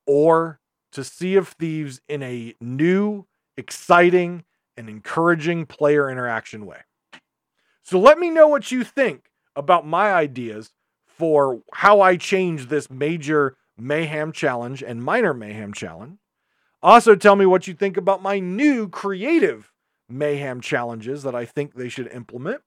[0.05, 0.59] or
[0.91, 3.25] to Sea of Thieves in a new,
[3.57, 4.43] exciting,
[4.77, 6.79] and encouraging player interaction way.
[7.85, 10.73] So let me know what you think about my ideas
[11.05, 16.17] for how I change this major mayhem challenge and minor mayhem challenge.
[16.81, 19.71] Also, tell me what you think about my new creative
[20.09, 22.61] mayhem challenges that I think they should implement.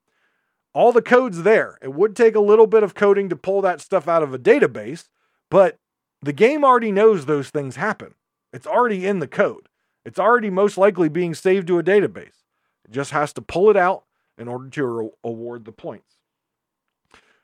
[0.73, 1.79] All the code's there.
[1.83, 4.39] It would take a little bit of coding to pull that stuff out of a
[4.39, 5.09] database,
[5.51, 5.79] but
[6.23, 8.15] the game already knows those things happen.
[8.53, 9.69] It's already in the code.
[10.05, 12.45] It's already most likely being saved to a database.
[12.85, 14.05] It just has to pull it out
[14.39, 16.17] in order to award the points.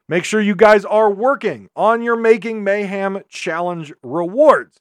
[0.08, 4.80] Make sure you guys are working on your Making Mayhem Challenge rewards.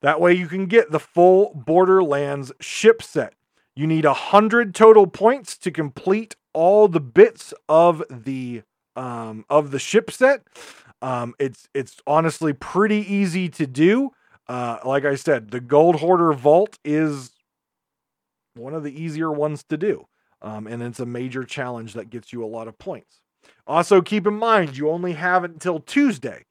[0.00, 3.34] That way you can get the full Borderlands ship set.
[3.76, 8.62] You need 100 total points to complete all the bits of the
[8.96, 10.42] um, of the ship set.
[11.02, 14.12] Um, it's it's honestly pretty easy to do.
[14.46, 17.32] Uh, like I said, the Gold Hoarder Vault is
[18.54, 20.06] one of the easier ones to do.
[20.44, 23.20] Um, and it's a major challenge that gets you a lot of points.
[23.66, 26.44] Also, keep in mind you only have until Tuesday.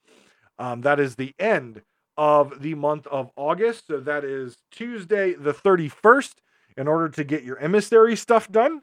[0.58, 1.84] Um, that is the end
[2.18, 3.88] of the month of August.
[3.88, 6.34] So that is Tuesday, the 31st,
[6.76, 8.82] in order to get your emissary stuff done.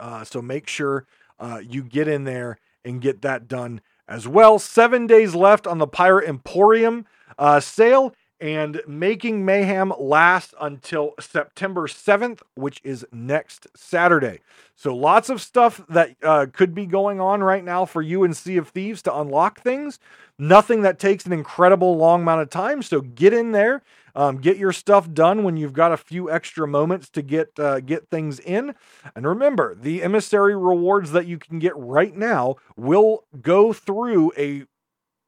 [0.00, 1.06] Uh, so make sure
[1.38, 4.58] uh, you get in there and get that done as well.
[4.58, 7.04] Seven days left on the Pirate Emporium
[7.38, 14.40] uh, sale and making mayhem last until September 7th, which is next Saturday.
[14.74, 18.34] So lots of stuff that uh, could be going on right now for you in
[18.34, 20.00] Sea of Thieves to unlock things.
[20.40, 22.82] Nothing that takes an incredible long amount of time.
[22.82, 23.84] So get in there,
[24.16, 27.78] um, get your stuff done when you've got a few extra moments to get uh,
[27.78, 28.74] get things in.
[29.14, 34.64] And remember, the emissary rewards that you can get right now will go through a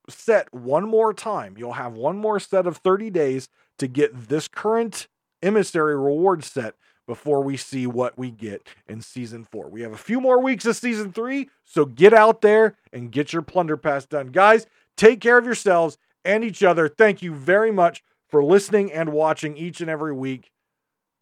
[0.09, 1.55] set one more time.
[1.57, 3.49] You'll have one more set of 30 days
[3.79, 5.09] to get this current
[5.43, 6.75] emissary reward set
[7.07, 9.69] before we see what we get in season four.
[9.69, 13.33] We have a few more weeks of season three, so get out there and get
[13.33, 14.29] your plunder pass done.
[14.29, 16.89] Guys, take care of yourselves and each other.
[16.89, 20.51] Thank you very much for listening and watching each and every week.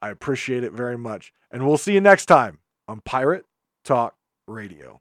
[0.00, 1.32] I appreciate it very much.
[1.50, 2.58] And we'll see you next time
[2.88, 3.44] on Pirate
[3.84, 4.14] Talk
[4.46, 5.00] Radio.